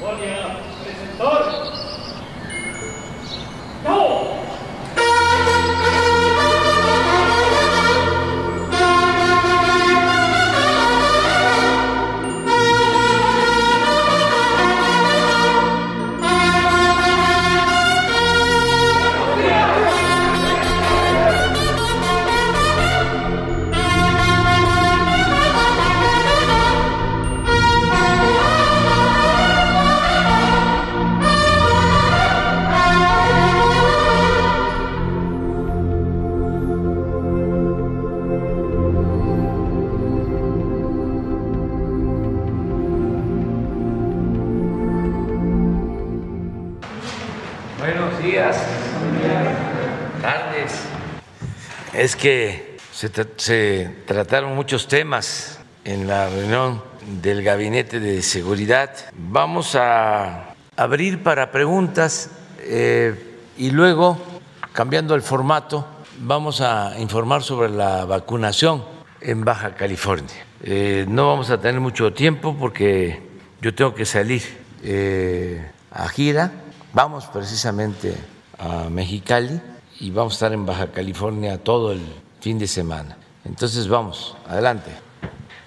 Buenos 0.00 0.63
se, 53.04 53.12
tra- 53.12 53.28
se 53.36 53.96
trataron 54.06 54.54
muchos 54.54 54.88
temas 54.88 55.58
en 55.84 56.08
la 56.08 56.30
reunión 56.30 56.82
del 57.22 57.42
Gabinete 57.42 58.00
de 58.00 58.22
Seguridad. 58.22 58.90
Vamos 59.14 59.74
a 59.74 60.54
abrir 60.74 61.22
para 61.22 61.50
preguntas 61.50 62.30
eh, 62.60 63.36
y 63.58 63.72
luego, 63.72 64.16
cambiando 64.72 65.14
el 65.14 65.20
formato, 65.20 65.86
vamos 66.20 66.62
a 66.62 66.94
informar 66.98 67.42
sobre 67.42 67.68
la 67.68 68.06
vacunación 68.06 68.82
en 69.20 69.44
Baja 69.44 69.74
California. 69.74 70.46
Eh, 70.62 71.04
no 71.06 71.28
vamos 71.28 71.50
a 71.50 71.60
tener 71.60 71.82
mucho 71.82 72.14
tiempo 72.14 72.56
porque 72.58 73.20
yo 73.60 73.74
tengo 73.74 73.94
que 73.94 74.06
salir 74.06 74.42
eh, 74.82 75.70
a 75.90 76.08
gira. 76.08 76.52
Vamos 76.94 77.26
precisamente 77.26 78.14
a 78.58 78.88
Mexicali 78.88 79.60
y 80.00 80.10
vamos 80.10 80.32
a 80.32 80.36
estar 80.36 80.52
en 80.54 80.64
Baja 80.64 80.86
California 80.90 81.58
todo 81.58 81.92
el 81.92 82.00
fin 82.44 82.58
de 82.58 82.66
semana. 82.66 83.16
Entonces 83.46 83.88
vamos, 83.88 84.36
adelante. 84.46 84.90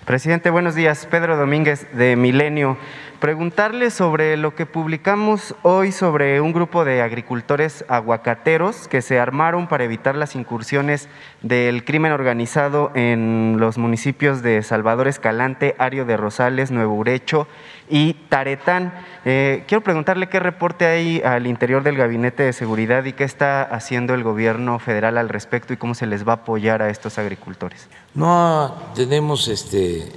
Presidente, 0.05 0.51
buenos 0.51 0.75
días. 0.75 1.07
Pedro 1.09 1.35
Domínguez 1.35 1.87
de 1.97 2.15
Milenio. 2.15 2.77
Preguntarle 3.19 3.89
sobre 3.89 4.37
lo 4.37 4.53
que 4.53 4.67
publicamos 4.67 5.55
hoy 5.63 5.91
sobre 5.91 6.39
un 6.39 6.53
grupo 6.53 6.85
de 6.85 7.01
agricultores 7.01 7.83
aguacateros 7.87 8.87
que 8.87 9.01
se 9.01 9.19
armaron 9.19 9.67
para 9.67 9.85
evitar 9.85 10.15
las 10.15 10.35
incursiones 10.35 11.09
del 11.41 11.83
crimen 11.83 12.11
organizado 12.11 12.91
en 12.93 13.55
los 13.57 13.79
municipios 13.79 14.43
de 14.43 14.61
Salvador 14.61 15.07
Escalante, 15.07 15.75
Ario 15.79 16.05
de 16.05 16.15
Rosales, 16.15 16.69
Nuevo 16.69 16.93
Urecho 16.93 17.47
y 17.89 18.13
Taretán. 18.29 18.93
Eh, 19.25 19.63
quiero 19.67 19.83
preguntarle 19.83 20.29
qué 20.29 20.39
reporte 20.39 20.85
hay 20.85 21.19
al 21.21 21.47
interior 21.47 21.81
del 21.81 21.97
Gabinete 21.97 22.43
de 22.43 22.53
Seguridad 22.53 23.03
y 23.05 23.13
qué 23.13 23.23
está 23.23 23.63
haciendo 23.63 24.13
el 24.13 24.21
gobierno 24.21 24.77
federal 24.77 25.17
al 25.17 25.29
respecto 25.29 25.73
y 25.73 25.77
cómo 25.77 25.95
se 25.95 26.05
les 26.05 26.27
va 26.27 26.33
a 26.33 26.35
apoyar 26.35 26.83
a 26.83 26.89
estos 26.91 27.17
agricultores. 27.17 27.89
No 28.13 28.75
tenemos 28.93 29.47
este, 29.47 30.07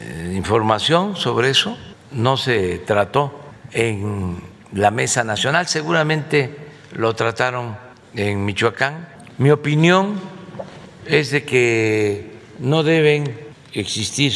eh, 0.00 0.32
información 0.36 1.16
sobre 1.16 1.48
eso, 1.48 1.78
no 2.14 2.36
se 2.36 2.78
trató 2.78 3.40
en 3.72 4.38
la 4.72 4.90
mesa 4.90 5.24
nacional, 5.24 5.66
seguramente 5.66 6.54
lo 6.92 7.14
trataron 7.14 7.76
en 8.14 8.44
Michoacán. 8.44 9.08
Mi 9.38 9.50
opinión 9.50 10.20
es 11.06 11.30
de 11.30 11.44
que 11.44 12.38
no 12.58 12.82
deben 12.82 13.38
existir 13.72 14.32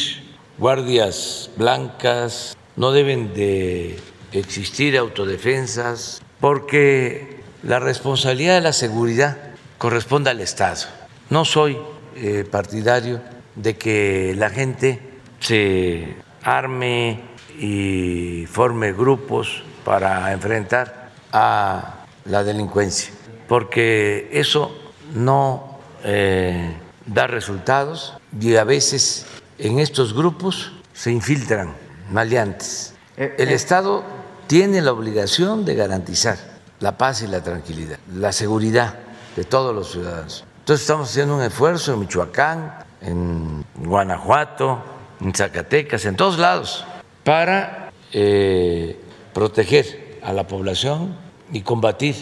guardias 0.57 1.49
blancas, 1.55 2.57
no 2.75 2.91
deben 2.91 3.33
de 3.33 3.97
existir 4.33 4.97
autodefensas, 4.97 6.21
porque 6.39 7.39
la 7.63 7.79
responsabilidad 7.79 8.55
de 8.55 8.61
la 8.61 8.73
seguridad 8.73 9.37
corresponde 9.77 10.29
al 10.29 10.41
Estado. 10.41 10.85
No 11.29 11.45
soy 11.45 11.77
eh, 12.15 12.45
partidario 12.49 13.21
de 13.55 13.77
que 13.77 14.33
la 14.37 14.49
gente 14.49 14.99
se 15.39 16.15
arme 16.43 17.21
y 17.57 18.45
forme 18.45 18.93
grupos 18.93 19.63
para 19.83 20.31
enfrentar 20.31 21.09
a 21.31 22.05
la 22.25 22.43
delincuencia, 22.43 23.13
porque 23.47 24.29
eso 24.31 24.75
no 25.13 25.79
eh, 26.03 26.73
da 27.05 27.27
resultados 27.27 28.17
y 28.39 28.55
a 28.55 28.63
veces 28.63 29.25
en 29.57 29.79
estos 29.79 30.13
grupos 30.13 30.71
se 30.93 31.11
infiltran 31.11 31.73
maleantes. 32.11 32.93
Eh, 33.17 33.35
El 33.37 33.49
eh. 33.49 33.55
Estado 33.55 34.03
tiene 34.47 34.81
la 34.81 34.91
obligación 34.91 35.65
de 35.65 35.75
garantizar 35.75 36.37
la 36.79 36.97
paz 36.97 37.21
y 37.21 37.27
la 37.27 37.43
tranquilidad, 37.43 37.99
la 38.13 38.31
seguridad 38.31 38.95
de 39.35 39.43
todos 39.43 39.75
los 39.75 39.91
ciudadanos. 39.91 40.45
Entonces 40.59 40.81
estamos 40.81 41.09
haciendo 41.09 41.35
un 41.35 41.41
esfuerzo 41.41 41.93
en 41.93 41.99
Michoacán, 41.99 42.73
en 43.01 43.65
Guanajuato, 43.75 44.83
en 45.21 45.33
Zacatecas, 45.33 46.05
en 46.05 46.15
todos 46.15 46.37
lados, 46.39 46.85
para 47.23 47.91
eh, 48.13 48.99
proteger 49.33 50.19
a 50.23 50.33
la 50.33 50.47
población 50.47 51.15
y 51.51 51.61
combatir 51.61 52.15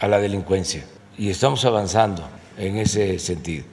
a 0.00 0.08
la 0.08 0.18
delincuencia. 0.18 0.84
Y 1.16 1.30
estamos 1.30 1.64
avanzando 1.64 2.28
en 2.58 2.76
ese 2.76 3.18
sentido. 3.18 3.64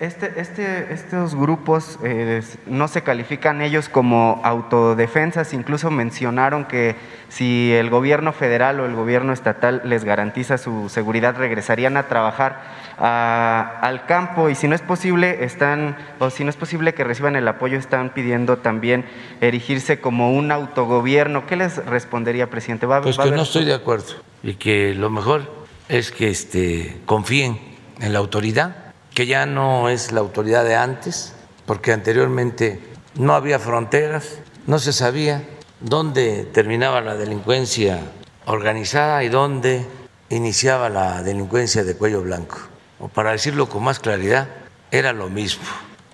Este, 0.00 0.38
este, 0.38 0.92
estos 0.92 1.34
grupos 1.34 1.98
eh, 2.04 2.42
no 2.66 2.88
se 2.88 3.02
califican 3.02 3.62
ellos 3.62 3.88
como 3.88 4.40
autodefensas, 4.44 5.54
incluso 5.54 5.90
mencionaron 5.90 6.66
que 6.66 6.94
si 7.30 7.72
el 7.72 7.88
gobierno 7.88 8.34
federal 8.34 8.80
o 8.80 8.86
el 8.86 8.94
gobierno 8.94 9.32
estatal 9.32 9.80
les 9.84 10.04
garantiza 10.04 10.58
su 10.58 10.90
seguridad, 10.90 11.36
regresarían 11.36 11.96
a 11.96 12.06
trabajar 12.06 12.60
a- 12.98 13.78
al 13.80 14.06
campo 14.06 14.48
y 14.50 14.54
si 14.54 14.68
no 14.68 14.74
es 14.74 14.80
posible, 14.82 15.44
están, 15.44 15.96
o 16.18 16.30
si 16.30 16.44
no 16.44 16.50
es 16.50 16.56
posible 16.56 16.94
que 16.94 17.04
reciban 17.04 17.36
el 17.36 17.46
apoyo, 17.48 17.78
están 17.78 18.10
pidiendo 18.10 18.58
también 18.58 19.04
erigirse 19.40 20.00
como 20.00 20.32
un 20.32 20.50
autogobierno. 20.52 21.46
¿Qué 21.46 21.56
les 21.56 21.76
respondería, 21.86 22.50
presidente? 22.50 22.86
¿Va, 22.86 23.00
Pues 23.00 23.18
va 23.18 23.24
que 23.24 23.30
no 23.30 23.42
estoy 23.42 23.64
de 23.64 23.74
acuerdo 23.74 24.14
y 24.42 24.54
que 24.54 24.94
lo 24.94 25.10
mejor 25.10 25.42
es 25.88 26.10
que 26.10 26.28
este, 26.30 26.96
confíen 27.06 27.58
en 28.00 28.12
la 28.12 28.18
autoridad, 28.18 28.92
que 29.14 29.26
ya 29.26 29.46
no 29.46 29.88
es 29.88 30.12
la 30.12 30.20
autoridad 30.20 30.64
de 30.64 30.76
antes, 30.76 31.34
porque 31.66 31.92
anteriormente 31.92 32.80
no 33.16 33.34
había 33.34 33.58
fronteras, 33.58 34.38
no 34.66 34.78
se 34.78 34.92
sabía 34.92 35.42
dónde 35.80 36.44
terminaba 36.52 37.00
la 37.00 37.14
delincuencia 37.16 38.00
organizada 38.46 39.22
y 39.24 39.28
dónde 39.28 39.84
iniciaba 40.30 40.88
la 40.88 41.22
delincuencia 41.22 41.84
de 41.84 41.96
cuello 41.96 42.22
blanco. 42.22 42.58
O 43.00 43.08
para 43.08 43.32
decirlo 43.32 43.68
con 43.68 43.84
más 43.84 43.98
claridad, 44.00 44.48
era 44.90 45.12
lo 45.12 45.28
mismo, 45.28 45.64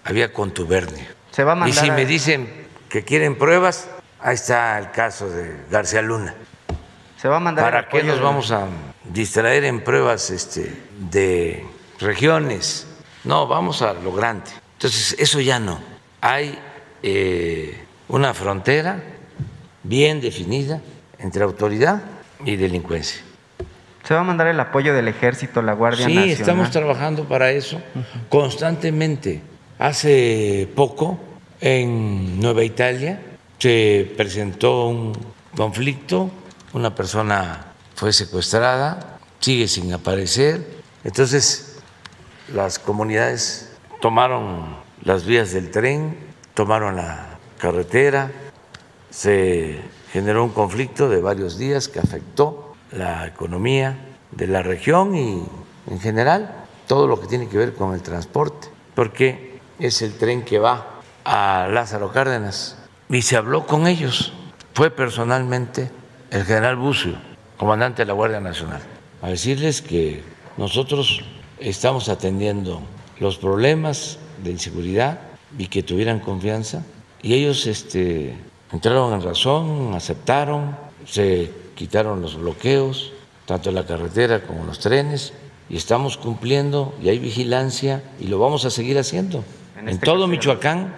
había 0.04 0.32
contubernio. 0.32 1.04
Se 1.30 1.44
va 1.44 1.52
a 1.52 1.56
Y 1.56 1.58
mandar 1.60 1.84
si 1.84 1.90
a- 1.90 1.94
me 1.94 2.04
dicen 2.06 2.66
que 2.88 3.04
quieren 3.04 3.36
pruebas, 3.38 3.88
ahí 4.20 4.34
está 4.34 4.78
el 4.78 4.90
caso 4.90 5.28
de 5.30 5.56
García 5.70 6.02
Luna. 6.02 6.34
se 7.16 7.28
va 7.28 7.36
a 7.36 7.40
mandar 7.40 7.64
¿Para 7.64 7.88
qué 7.88 8.02
nos 8.02 8.16
de- 8.18 8.22
vamos 8.22 8.50
a 8.50 8.66
distraer 9.04 9.64
en 9.64 9.82
pruebas 9.82 10.28
este, 10.28 10.70
de 11.10 11.64
regiones? 11.98 12.86
No, 13.24 13.46
vamos 13.46 13.80
a 13.80 13.94
lo 13.94 14.12
grande. 14.12 14.50
Entonces, 14.74 15.16
eso 15.18 15.40
ya 15.40 15.58
no. 15.58 15.80
Hay 16.20 16.58
eh, 17.02 17.82
una 18.08 18.34
frontera 18.34 19.02
bien 19.82 20.20
definida 20.20 20.82
entre 21.18 21.44
autoridad 21.44 22.02
y 22.44 22.56
delincuencia. 22.56 23.22
Se 24.06 24.12
va 24.14 24.20
a 24.20 24.24
mandar 24.24 24.46
el 24.48 24.60
apoyo 24.60 24.92
del 24.94 25.08
ejército, 25.08 25.62
la 25.62 25.72
Guardia 25.72 26.06
Sí, 26.06 26.14
Nacional. 26.14 26.40
estamos 26.40 26.70
trabajando 26.70 27.24
para 27.24 27.50
eso 27.50 27.80
constantemente. 28.28 29.40
Hace 29.78 30.68
poco, 30.74 31.18
en 31.60 32.38
Nueva 32.38 32.64
Italia, 32.64 33.20
se 33.58 34.12
presentó 34.16 34.88
un 34.88 35.12
conflicto, 35.56 36.30
una 36.74 36.94
persona 36.94 37.66
fue 37.94 38.12
secuestrada, 38.12 39.18
sigue 39.40 39.66
sin 39.68 39.92
aparecer. 39.92 40.66
Entonces, 41.02 41.78
las 42.52 42.78
comunidades 42.78 43.70
tomaron 44.00 44.76
las 45.02 45.24
vías 45.24 45.52
del 45.52 45.70
tren, 45.70 46.16
tomaron 46.52 46.96
la 46.96 47.38
carretera, 47.58 48.30
se 49.10 49.78
generó 50.12 50.44
un 50.44 50.50
conflicto 50.50 51.08
de 51.08 51.20
varios 51.22 51.56
días 51.58 51.88
que 51.88 52.00
afectó 52.00 52.63
la 52.94 53.26
economía 53.26 53.96
de 54.30 54.46
la 54.46 54.62
región 54.62 55.14
y 55.14 55.44
en 55.90 56.00
general 56.00 56.64
todo 56.86 57.06
lo 57.06 57.20
que 57.20 57.26
tiene 57.26 57.48
que 57.48 57.56
ver 57.56 57.74
con 57.74 57.94
el 57.94 58.02
transporte, 58.02 58.68
porque 58.94 59.60
es 59.78 60.02
el 60.02 60.16
tren 60.16 60.44
que 60.44 60.58
va 60.58 61.00
a 61.24 61.68
Lázaro 61.70 62.12
Cárdenas 62.12 62.76
y 63.08 63.22
se 63.22 63.36
habló 63.36 63.66
con 63.66 63.86
ellos, 63.86 64.32
fue 64.74 64.90
personalmente 64.90 65.90
el 66.30 66.44
general 66.44 66.76
Bucio, 66.76 67.14
comandante 67.56 68.02
de 68.02 68.06
la 68.06 68.12
Guardia 68.12 68.40
Nacional, 68.40 68.82
a 69.22 69.28
decirles 69.28 69.82
que 69.82 70.22
nosotros 70.56 71.22
estamos 71.58 72.08
atendiendo 72.08 72.82
los 73.20 73.38
problemas 73.38 74.18
de 74.42 74.50
inseguridad 74.50 75.20
y 75.56 75.68
que 75.68 75.82
tuvieran 75.82 76.20
confianza. 76.20 76.82
Y 77.22 77.34
ellos 77.34 77.66
este, 77.66 78.36
entraron 78.72 79.14
en 79.14 79.22
razón, 79.22 79.94
aceptaron, 79.94 80.76
se 81.06 81.50
quitaron 81.74 82.20
los 82.20 82.36
bloqueos, 82.36 83.12
tanto 83.46 83.68
en 83.68 83.74
la 83.74 83.86
carretera 83.86 84.42
como 84.42 84.60
en 84.60 84.66
los 84.66 84.78
trenes, 84.78 85.32
y 85.68 85.76
estamos 85.76 86.16
cumpliendo 86.16 86.94
y 87.02 87.08
hay 87.08 87.18
vigilancia 87.18 88.02
y 88.20 88.26
lo 88.26 88.38
vamos 88.38 88.64
a 88.64 88.70
seguir 88.70 88.98
haciendo 88.98 89.44
en, 89.78 89.88
este 89.88 90.04
todo 90.04 90.26
Michoacán 90.26 90.94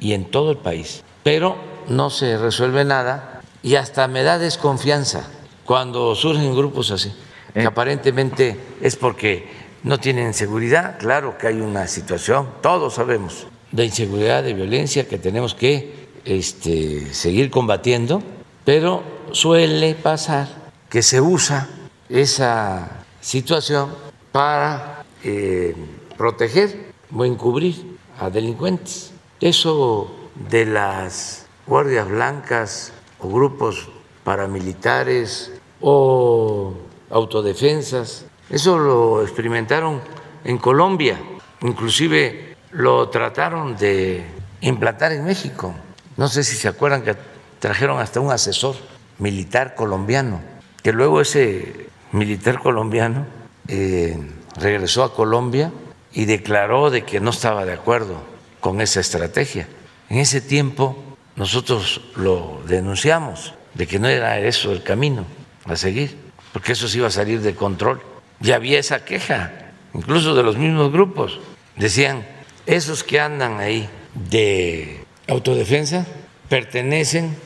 y 0.00 0.12
en 0.12 0.30
todo 0.30 0.50
el 0.50 0.58
país. 0.58 1.02
Pero 1.22 1.56
no 1.88 2.10
se 2.10 2.36
resuelve 2.36 2.84
nada 2.84 3.40
y 3.62 3.76
hasta 3.76 4.08
me 4.08 4.22
da 4.22 4.38
desconfianza 4.38 5.28
cuando 5.64 6.14
surgen 6.14 6.56
grupos 6.56 6.90
así, 6.90 7.12
que 7.52 7.60
eh. 7.60 7.66
aparentemente 7.66 8.58
es 8.80 8.96
porque 8.96 9.48
no 9.82 9.98
tienen 9.98 10.34
seguridad. 10.34 10.98
Claro 10.98 11.36
que 11.38 11.46
hay 11.46 11.60
una 11.60 11.86
situación, 11.86 12.48
todos 12.62 12.94
sabemos, 12.94 13.46
de 13.70 13.84
inseguridad, 13.84 14.42
de 14.42 14.54
violencia 14.54 15.06
que 15.06 15.18
tenemos 15.18 15.54
que 15.54 16.08
este, 16.24 17.12
seguir 17.12 17.50
combatiendo, 17.50 18.22
pero 18.68 19.02
suele 19.32 19.94
pasar 19.94 20.46
que 20.90 21.00
se 21.00 21.22
usa 21.22 21.66
esa 22.10 23.02
situación 23.18 23.94
para 24.30 25.06
eh, 25.24 25.74
proteger 26.18 26.92
o 27.10 27.24
encubrir 27.24 27.96
a 28.20 28.28
delincuentes. 28.28 29.14
Eso 29.40 30.14
de 30.50 30.66
las 30.66 31.46
guardias 31.66 32.10
blancas 32.10 32.92
o 33.20 33.30
grupos 33.30 33.88
paramilitares 34.22 35.50
o 35.80 36.74
autodefensas, 37.08 38.26
eso 38.50 38.76
lo 38.76 39.22
experimentaron 39.22 40.02
en 40.44 40.58
Colombia, 40.58 41.18
inclusive 41.62 42.54
lo 42.72 43.08
trataron 43.08 43.78
de 43.78 44.26
implantar 44.60 45.12
en 45.12 45.24
México. 45.24 45.74
No 46.18 46.28
sé 46.28 46.44
si 46.44 46.54
se 46.54 46.68
acuerdan 46.68 47.00
que 47.00 47.16
trajeron 47.58 48.00
hasta 48.00 48.20
un 48.20 48.32
asesor 48.32 48.76
militar 49.18 49.74
colombiano, 49.74 50.40
que 50.82 50.92
luego 50.92 51.20
ese 51.20 51.88
militar 52.12 52.60
colombiano 52.60 53.26
eh, 53.66 54.16
regresó 54.56 55.04
a 55.04 55.14
Colombia 55.14 55.72
y 56.12 56.24
declaró 56.24 56.90
de 56.90 57.02
que 57.02 57.20
no 57.20 57.30
estaba 57.30 57.64
de 57.64 57.72
acuerdo 57.72 58.22
con 58.60 58.80
esa 58.80 59.00
estrategia. 59.00 59.68
En 60.08 60.18
ese 60.18 60.40
tiempo 60.40 60.96
nosotros 61.36 62.00
lo 62.16 62.62
denunciamos, 62.66 63.54
de 63.74 63.86
que 63.86 63.98
no 63.98 64.08
era 64.08 64.38
eso 64.40 64.72
el 64.72 64.82
camino 64.82 65.24
a 65.64 65.76
seguir, 65.76 66.16
porque 66.52 66.72
eso 66.72 66.88
se 66.88 66.98
iba 66.98 67.08
a 67.08 67.12
salir 67.12 67.40
de 67.40 67.54
control. 67.54 68.00
Ya 68.40 68.56
había 68.56 68.78
esa 68.78 69.04
queja, 69.04 69.72
incluso 69.94 70.34
de 70.34 70.42
los 70.42 70.56
mismos 70.56 70.90
grupos. 70.92 71.40
Decían, 71.76 72.24
esos 72.66 73.04
que 73.04 73.20
andan 73.20 73.60
ahí 73.60 73.88
de 74.14 75.04
autodefensa 75.28 76.06
pertenecen 76.48 77.36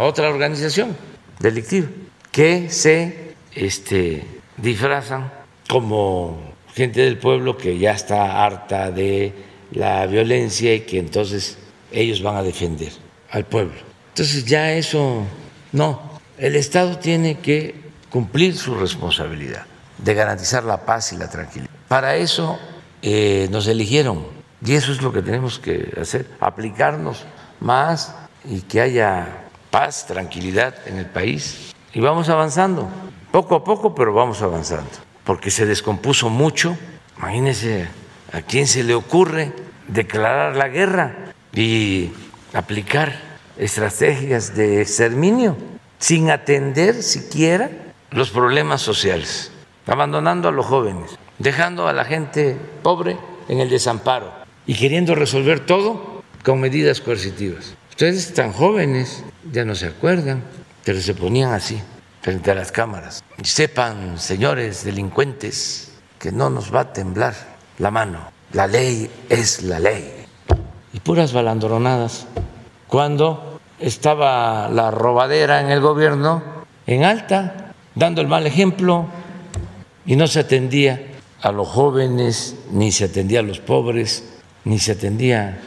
otra 0.00 0.28
organización 0.28 0.96
delictiva 1.38 1.88
que 2.30 2.68
se 2.70 3.34
este, 3.54 4.24
disfrazan 4.56 5.30
como 5.68 6.54
gente 6.74 7.02
del 7.02 7.18
pueblo 7.18 7.56
que 7.56 7.78
ya 7.78 7.92
está 7.92 8.44
harta 8.44 8.90
de 8.90 9.32
la 9.70 10.06
violencia 10.06 10.74
y 10.74 10.80
que 10.80 10.98
entonces 10.98 11.58
ellos 11.92 12.22
van 12.22 12.36
a 12.36 12.42
defender 12.42 12.92
al 13.30 13.44
pueblo. 13.44 13.74
Entonces 14.08 14.44
ya 14.44 14.72
eso 14.72 15.22
no, 15.72 16.00
el 16.38 16.56
Estado 16.56 16.98
tiene 16.98 17.38
que 17.38 17.74
cumplir 18.10 18.56
su 18.56 18.74
responsabilidad 18.74 19.66
de 19.98 20.14
garantizar 20.14 20.64
la 20.64 20.84
paz 20.84 21.12
y 21.12 21.16
la 21.16 21.30
tranquilidad. 21.30 21.70
Para 21.88 22.16
eso 22.16 22.58
eh, 23.02 23.48
nos 23.50 23.66
eligieron 23.68 24.26
y 24.64 24.74
eso 24.74 24.92
es 24.92 25.02
lo 25.02 25.12
que 25.12 25.22
tenemos 25.22 25.58
que 25.58 25.92
hacer, 26.00 26.26
aplicarnos 26.40 27.24
más 27.60 28.14
y 28.44 28.60
que 28.62 28.80
haya 28.80 29.43
paz, 29.74 30.06
tranquilidad 30.06 30.72
en 30.86 30.98
el 30.98 31.06
país. 31.06 31.74
Y 31.92 31.98
vamos 31.98 32.28
avanzando, 32.28 32.88
poco 33.32 33.56
a 33.56 33.64
poco, 33.64 33.92
pero 33.92 34.14
vamos 34.14 34.40
avanzando, 34.40 34.88
porque 35.24 35.50
se 35.50 35.66
descompuso 35.66 36.30
mucho. 36.30 36.78
Imagínense 37.18 37.88
a 38.32 38.40
quién 38.42 38.68
se 38.68 38.84
le 38.84 38.94
ocurre 38.94 39.52
declarar 39.88 40.54
la 40.54 40.68
guerra 40.68 41.32
y 41.52 42.12
aplicar 42.52 43.18
estrategias 43.58 44.54
de 44.54 44.80
exterminio 44.80 45.56
sin 45.98 46.30
atender 46.30 47.02
siquiera 47.02 47.68
los 48.12 48.30
problemas 48.30 48.80
sociales, 48.80 49.50
abandonando 49.88 50.48
a 50.48 50.52
los 50.52 50.66
jóvenes, 50.66 51.18
dejando 51.40 51.88
a 51.88 51.92
la 51.92 52.04
gente 52.04 52.56
pobre 52.84 53.16
en 53.48 53.58
el 53.58 53.70
desamparo 53.70 54.32
y 54.66 54.76
queriendo 54.76 55.16
resolver 55.16 55.66
todo 55.66 56.22
con 56.44 56.60
medidas 56.60 57.00
coercitivas. 57.00 57.74
Ustedes 57.94 58.34
tan 58.34 58.52
jóvenes, 58.52 59.22
ya 59.52 59.64
no 59.64 59.76
se 59.76 59.86
acuerdan, 59.86 60.42
pero 60.82 61.00
se 61.00 61.14
ponían 61.14 61.52
así 61.52 61.80
frente 62.22 62.50
a 62.50 62.56
las 62.56 62.72
cámaras. 62.72 63.22
Y 63.40 63.44
sepan, 63.44 64.18
señores 64.18 64.84
delincuentes, 64.84 65.92
que 66.18 66.32
no 66.32 66.50
nos 66.50 66.74
va 66.74 66.80
a 66.80 66.92
temblar 66.92 67.34
la 67.78 67.92
mano. 67.92 68.32
La 68.52 68.66
ley 68.66 69.08
es 69.28 69.62
la 69.62 69.78
ley. 69.78 70.26
Y 70.92 70.98
puras 70.98 71.32
balandronadas. 71.32 72.26
Cuando 72.88 73.60
estaba 73.78 74.68
la 74.70 74.90
robadera 74.90 75.60
en 75.60 75.70
el 75.70 75.78
gobierno, 75.78 76.42
en 76.88 77.04
alta, 77.04 77.74
dando 77.94 78.20
el 78.20 78.26
mal 78.26 78.44
ejemplo, 78.44 79.06
y 80.04 80.16
no 80.16 80.26
se 80.26 80.40
atendía 80.40 81.00
a 81.40 81.52
los 81.52 81.68
jóvenes, 81.68 82.56
ni 82.72 82.90
se 82.90 83.04
atendía 83.04 83.38
a 83.38 83.44
los 83.44 83.60
pobres, 83.60 84.24
ni 84.64 84.80
se 84.80 84.90
atendía 84.90 85.60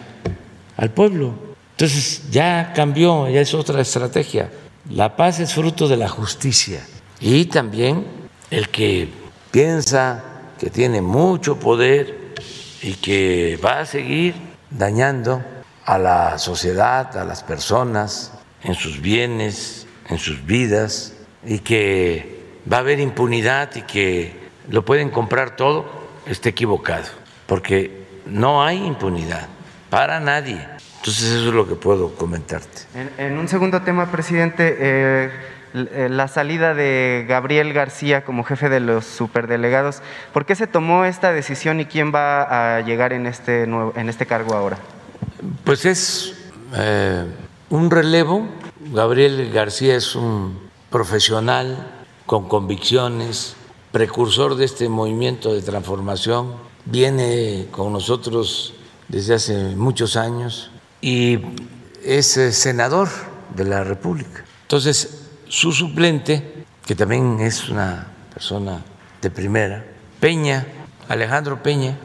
al 0.75 0.91
pueblo. 0.91 1.47
Entonces 1.77 2.24
ya 2.31 2.74
cambió, 2.74 3.29
ya 3.29 3.39
es 3.39 3.53
otra 3.53 3.81
estrategia. 3.81 4.50
La 4.89 5.15
paz 5.15 5.39
es 5.39 5.53
fruto 5.53 5.88
de 5.88 5.95
la 5.95 6.09
justicia 6.09 6.83
y 7.19 7.45
también 7.45 8.03
el 8.50 8.69
que 8.69 9.07
piensa 9.51 10.24
que 10.57 10.71
tiene 10.71 11.03
mucho 11.03 11.59
poder 11.59 12.33
y 12.81 12.94
que 12.94 13.59
va 13.63 13.81
a 13.81 13.85
seguir 13.85 14.33
dañando 14.71 15.44
a 15.85 16.00
la 16.00 16.39
sociedad, 16.39 17.15
a 17.15 17.24
las 17.24 17.44
personas, 17.44 18.31
en 18.63 18.74
sus 18.74 19.00
bienes, 19.00 19.85
en 20.09 20.18
sus 20.18 20.44
vidas, 20.44 21.13
y 21.45 21.59
que 21.59 22.41
va 22.72 22.77
a 22.77 22.79
haber 22.79 23.00
impunidad 23.00 23.75
y 23.75 23.84
que 23.84 24.50
lo 24.67 24.84
pueden 24.84 25.12
comprar 25.12 25.55
todo, 25.55 25.86
está 26.25 26.50
equivocado, 26.50 27.05
porque 27.46 28.07
no 28.25 28.63
hay 28.63 28.84
impunidad 28.84 29.48
para 29.91 30.19
nadie. 30.19 30.76
Entonces 30.98 31.32
eso 31.32 31.50
es 31.50 31.54
lo 31.54 31.68
que 31.68 31.75
puedo 31.75 32.13
comentarte. 32.16 32.82
En, 33.18 33.38
un 33.38 33.48
segundo 33.48 33.82
tema, 33.82 34.12
presidente, 34.12 34.75
eh, 34.80 35.32
eh, 35.74 36.08
la 36.10 36.27
salida 36.27 36.74
de 36.74 37.25
Gabriel 37.27 37.72
García 37.74 38.25
como 38.25 38.44
jefe 38.44 38.70
de 38.70 38.80
los 38.80 39.06
superdelegados, 39.06 40.01
¿por 40.34 40.46
qué 40.46 40.56
se 40.56 40.68
tomó 40.68 41.06
esta 41.06 41.32
decisión 41.32 41.80
y 41.80 41.86
quién 41.86 42.13
va 42.13 42.77
a 42.77 42.82
llegar 42.82 43.13
en 43.13 43.27
este, 43.27 43.63
en 43.63 44.10
este 44.10 44.25
cargo 44.25 44.56
ahora? 44.56 44.77
Pues 45.63 45.86
es 45.86 46.34
eh, 46.75 47.25
un 47.70 47.92
relevo. 47.92 48.48
Gabriel 48.92 49.51
García 49.51 49.96
es 49.96 50.16
un 50.16 50.60
profesional 50.89 51.88
con 52.25 52.48
convicciones, 52.48 53.56
precursor 53.92 54.56
de 54.56 54.66
este 54.66 54.89
movimiento 54.89 55.54
de 55.54 55.62
transformación, 55.62 56.56
viene 56.86 57.68
con 57.72 57.94
nosotros 57.94 58.74
desde 59.08 59.36
hace 59.36 59.75
muchos 59.75 60.16
años 60.18 60.72
y 61.01 61.39
es 62.04 62.38
eh, 62.38 62.51
senador 62.51 63.10
de 63.56 63.66
la 63.66 63.84
República. 63.84 64.44
Entonces, 64.63 65.27
su 65.48 65.72
suplente, 65.72 66.66
que 66.86 66.96
también 66.96 67.39
es 67.39 67.70
una 67.70 68.08
persona 68.34 68.84
de 69.22 69.30
primera, 69.30 69.86
Peña, 70.20 70.66
Alejandro 71.08 71.62
Peña, 71.62 71.98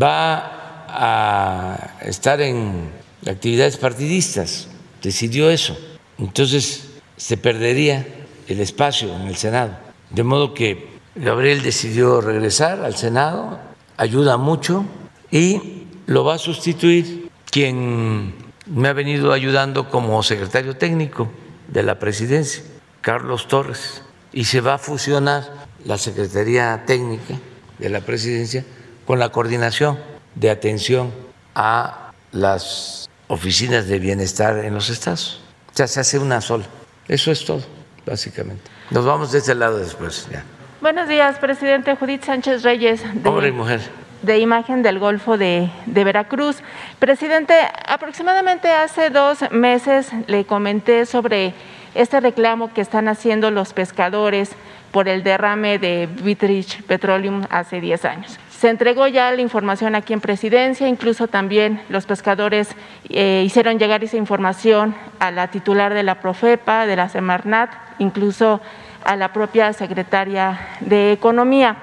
va 0.00 0.86
a 0.88 1.96
estar 2.02 2.40
en 2.40 2.90
actividades 3.26 3.76
partidistas, 3.76 4.68
decidió 5.02 5.50
eso. 5.50 5.78
Entonces, 6.18 6.88
se 7.16 7.36
perdería 7.36 8.06
el 8.48 8.60
espacio 8.60 9.14
en 9.14 9.22
el 9.22 9.36
Senado. 9.36 9.76
De 10.10 10.24
modo 10.24 10.54
que 10.54 10.90
Gabriel 11.14 11.62
decidió 11.62 12.20
regresar 12.20 12.82
al 12.82 12.96
Senado, 12.96 13.58
ayuda 13.96 14.36
mucho 14.36 14.84
y 15.30 15.84
lo 16.06 16.24
va 16.24 16.34
a 16.34 16.38
sustituir 16.38 17.30
quien 17.50 18.34
me 18.70 18.88
ha 18.88 18.92
venido 18.92 19.32
ayudando 19.32 19.90
como 19.90 20.22
secretario 20.22 20.76
técnico 20.76 21.28
de 21.68 21.82
la 21.82 21.98
presidencia, 21.98 22.62
Carlos 23.00 23.48
Torres, 23.48 24.02
y 24.32 24.44
se 24.44 24.60
va 24.60 24.74
a 24.74 24.78
fusionar 24.78 25.44
la 25.84 25.98
Secretaría 25.98 26.84
Técnica 26.86 27.34
de 27.78 27.88
la 27.88 28.00
Presidencia 28.00 28.64
con 29.06 29.18
la 29.18 29.30
coordinación 29.30 29.98
de 30.34 30.50
atención 30.50 31.12
a 31.54 32.12
las 32.32 33.08
oficinas 33.28 33.88
de 33.88 33.98
bienestar 33.98 34.64
en 34.64 34.74
los 34.74 34.88
estados. 34.88 35.40
Ya 35.74 35.86
se 35.86 36.00
hace 36.00 36.18
una 36.18 36.40
sola. 36.40 36.64
Eso 37.08 37.32
es 37.32 37.44
todo 37.44 37.62
básicamente. 38.06 38.62
Nos 38.90 39.04
vamos 39.04 39.32
de 39.32 39.38
este 39.38 39.54
lado 39.54 39.78
después. 39.78 40.28
Ya. 40.30 40.44
Buenos 40.80 41.08
días, 41.08 41.38
presidente 41.38 41.94
Judith 41.94 42.24
Sánchez 42.24 42.62
Reyes. 42.62 43.02
De, 43.02 43.28
Hombre 43.28 43.48
y 43.48 43.52
mujer. 43.52 43.80
De 44.22 44.38
imagen 44.38 44.82
del 44.82 44.98
Golfo 44.98 45.38
de, 45.38 45.70
Veracruz. 45.86 46.62
Presidente, 46.98 47.54
aproximadamente 47.86 48.68
hace 48.68 49.08
dos 49.08 49.50
meses 49.50 50.10
le 50.26 50.44
comenté 50.44 51.06
sobre 51.06 51.54
este 51.94 52.20
reclamo 52.20 52.72
que 52.74 52.82
están 52.82 53.08
haciendo 53.08 53.50
los 53.50 53.72
pescadores 53.72 54.52
por 54.90 55.08
el 55.08 55.22
derrame 55.22 55.78
de 55.78 56.06
Vitrich 56.06 56.82
Petroleum 56.82 57.44
hace 57.48 57.80
10 57.80 58.04
años. 58.04 58.38
Se 58.50 58.68
entregó 58.68 59.06
ya 59.06 59.32
la 59.32 59.40
información 59.40 59.94
aquí 59.94 60.12
en 60.12 60.20
presidencia, 60.20 60.86
incluso 60.86 61.26
también 61.26 61.80
los 61.88 62.04
pescadores 62.04 62.76
eh, 63.08 63.42
hicieron 63.46 63.78
llegar 63.78 64.04
esa 64.04 64.18
información 64.18 64.94
a 65.18 65.30
la 65.30 65.48
titular 65.48 65.94
de 65.94 66.02
la 66.02 66.16
Profepa, 66.20 66.84
de 66.84 66.96
la 66.96 67.08
Semarnat, 67.08 67.70
incluso 67.98 68.60
a 69.02 69.16
la 69.16 69.32
propia 69.32 69.72
secretaria 69.72 70.60
de 70.80 71.12
Economía. 71.12 71.76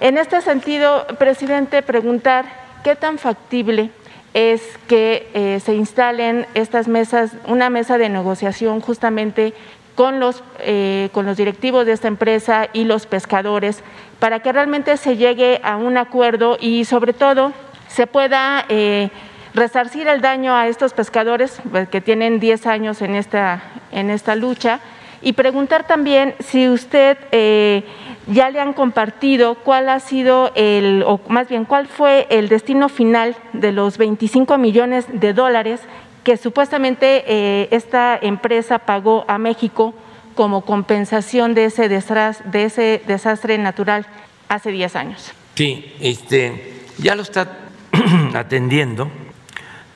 En 0.00 0.16
este 0.16 0.40
sentido, 0.42 1.06
presidente, 1.18 1.82
preguntar 1.82 2.44
qué 2.84 2.94
tan 2.94 3.18
factible 3.18 3.90
es 4.32 4.62
que 4.86 5.28
eh, 5.34 5.58
se 5.58 5.74
instalen 5.74 6.46
estas 6.54 6.86
mesas, 6.86 7.32
una 7.46 7.68
mesa 7.68 7.98
de 7.98 8.08
negociación 8.08 8.80
justamente 8.80 9.54
con 9.96 10.20
los, 10.20 10.44
eh, 10.60 11.08
con 11.12 11.26
los 11.26 11.36
directivos 11.36 11.84
de 11.84 11.92
esta 11.92 12.06
empresa 12.06 12.68
y 12.72 12.84
los 12.84 13.06
pescadores 13.06 13.82
para 14.20 14.38
que 14.38 14.52
realmente 14.52 14.96
se 14.96 15.16
llegue 15.16 15.60
a 15.64 15.76
un 15.76 15.96
acuerdo 15.96 16.56
y 16.60 16.84
sobre 16.84 17.12
todo 17.12 17.52
se 17.88 18.06
pueda 18.06 18.64
eh, 18.68 19.10
resarcir 19.52 20.06
el 20.06 20.20
daño 20.20 20.54
a 20.54 20.68
estos 20.68 20.92
pescadores 20.92 21.60
pues, 21.72 21.88
que 21.88 22.00
tienen 22.00 22.38
10 22.38 22.68
años 22.68 23.02
en 23.02 23.16
esta, 23.16 23.62
en 23.90 24.10
esta 24.10 24.36
lucha 24.36 24.78
y 25.22 25.32
preguntar 25.32 25.86
también 25.86 26.34
si 26.40 26.68
usted 26.68 27.18
eh, 27.32 27.84
ya 28.26 28.50
le 28.50 28.60
han 28.60 28.72
compartido 28.72 29.56
cuál 29.56 29.88
ha 29.88 30.00
sido 30.00 30.52
el, 30.54 31.02
o 31.06 31.20
más 31.28 31.48
bien 31.48 31.64
cuál 31.64 31.86
fue 31.86 32.26
el 32.30 32.48
destino 32.48 32.88
final 32.88 33.36
de 33.52 33.72
los 33.72 33.98
25 33.98 34.58
millones 34.58 35.06
de 35.12 35.32
dólares 35.32 35.80
que 36.24 36.36
supuestamente 36.36 37.24
eh, 37.26 37.68
esta 37.70 38.18
empresa 38.20 38.80
pagó 38.80 39.24
a 39.28 39.38
México 39.38 39.94
como 40.34 40.60
compensación 40.64 41.54
de 41.54 41.64
ese, 41.64 41.88
desastre, 41.88 42.50
de 42.50 42.64
ese 42.64 43.02
desastre 43.06 43.58
natural 43.58 44.06
hace 44.48 44.70
10 44.70 44.96
años. 44.96 45.32
Sí, 45.54 45.92
este, 46.00 46.84
ya 46.98 47.16
lo 47.16 47.22
está 47.22 47.58
atendiendo 48.34 49.10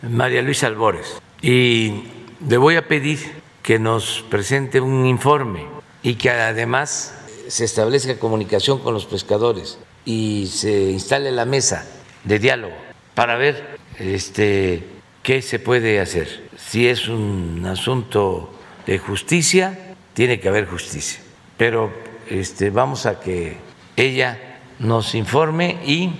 María 0.02 0.42
Luisa 0.42 0.66
Albores 0.66 1.20
y 1.42 2.04
le 2.48 2.56
voy 2.56 2.76
a 2.76 2.88
pedir 2.88 3.41
que 3.62 3.78
nos 3.78 4.24
presente 4.28 4.80
un 4.80 5.06
informe 5.06 5.66
y 6.02 6.14
que 6.14 6.30
además 6.30 7.14
se 7.48 7.64
establezca 7.64 8.18
comunicación 8.18 8.80
con 8.80 8.94
los 8.94 9.06
pescadores 9.06 9.78
y 10.04 10.48
se 10.52 10.90
instale 10.90 11.30
la 11.30 11.44
mesa 11.44 11.86
de 12.24 12.38
diálogo 12.38 12.74
para 13.14 13.36
ver 13.36 13.78
este, 13.98 14.84
¿qué 15.22 15.42
se 15.42 15.58
puede 15.58 16.00
hacer? 16.00 16.48
Si 16.56 16.88
es 16.88 17.08
un 17.08 17.64
asunto 17.66 18.52
de 18.86 18.98
justicia, 18.98 19.78
tiene 20.14 20.40
que 20.40 20.48
haber 20.48 20.66
justicia. 20.66 21.20
Pero 21.56 21.92
este, 22.28 22.70
vamos 22.70 23.06
a 23.06 23.20
que 23.20 23.58
ella 23.96 24.38
nos 24.78 25.14
informe 25.14 25.78
y 25.84 26.12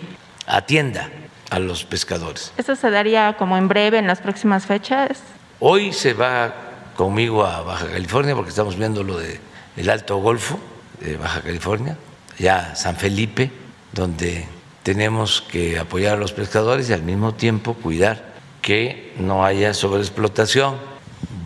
atienda 0.46 1.10
a 1.50 1.58
los 1.58 1.84
pescadores. 1.84 2.52
¿Eso 2.56 2.76
se 2.76 2.90
daría 2.90 3.34
como 3.36 3.56
en 3.56 3.68
breve, 3.68 3.98
en 3.98 4.06
las 4.06 4.20
próximas 4.20 4.66
fechas? 4.66 5.22
Hoy 5.58 5.92
se 5.92 6.14
va 6.14 6.71
conmigo 6.96 7.44
a 7.44 7.62
Baja 7.62 7.86
California 7.86 8.34
porque 8.34 8.50
estamos 8.50 8.76
viendo 8.76 9.02
lo 9.02 9.18
del 9.18 9.90
Alto 9.90 10.16
Golfo 10.18 10.58
de 11.00 11.16
Baja 11.16 11.40
California, 11.40 11.96
ya 12.38 12.74
San 12.74 12.96
Felipe, 12.96 13.50
donde 13.92 14.46
tenemos 14.82 15.42
que 15.42 15.78
apoyar 15.78 16.14
a 16.14 16.20
los 16.20 16.32
pescadores 16.32 16.90
y 16.90 16.92
al 16.92 17.02
mismo 17.02 17.34
tiempo 17.34 17.74
cuidar 17.74 18.32
que 18.60 19.12
no 19.18 19.44
haya 19.44 19.74
sobreexplotación 19.74 20.76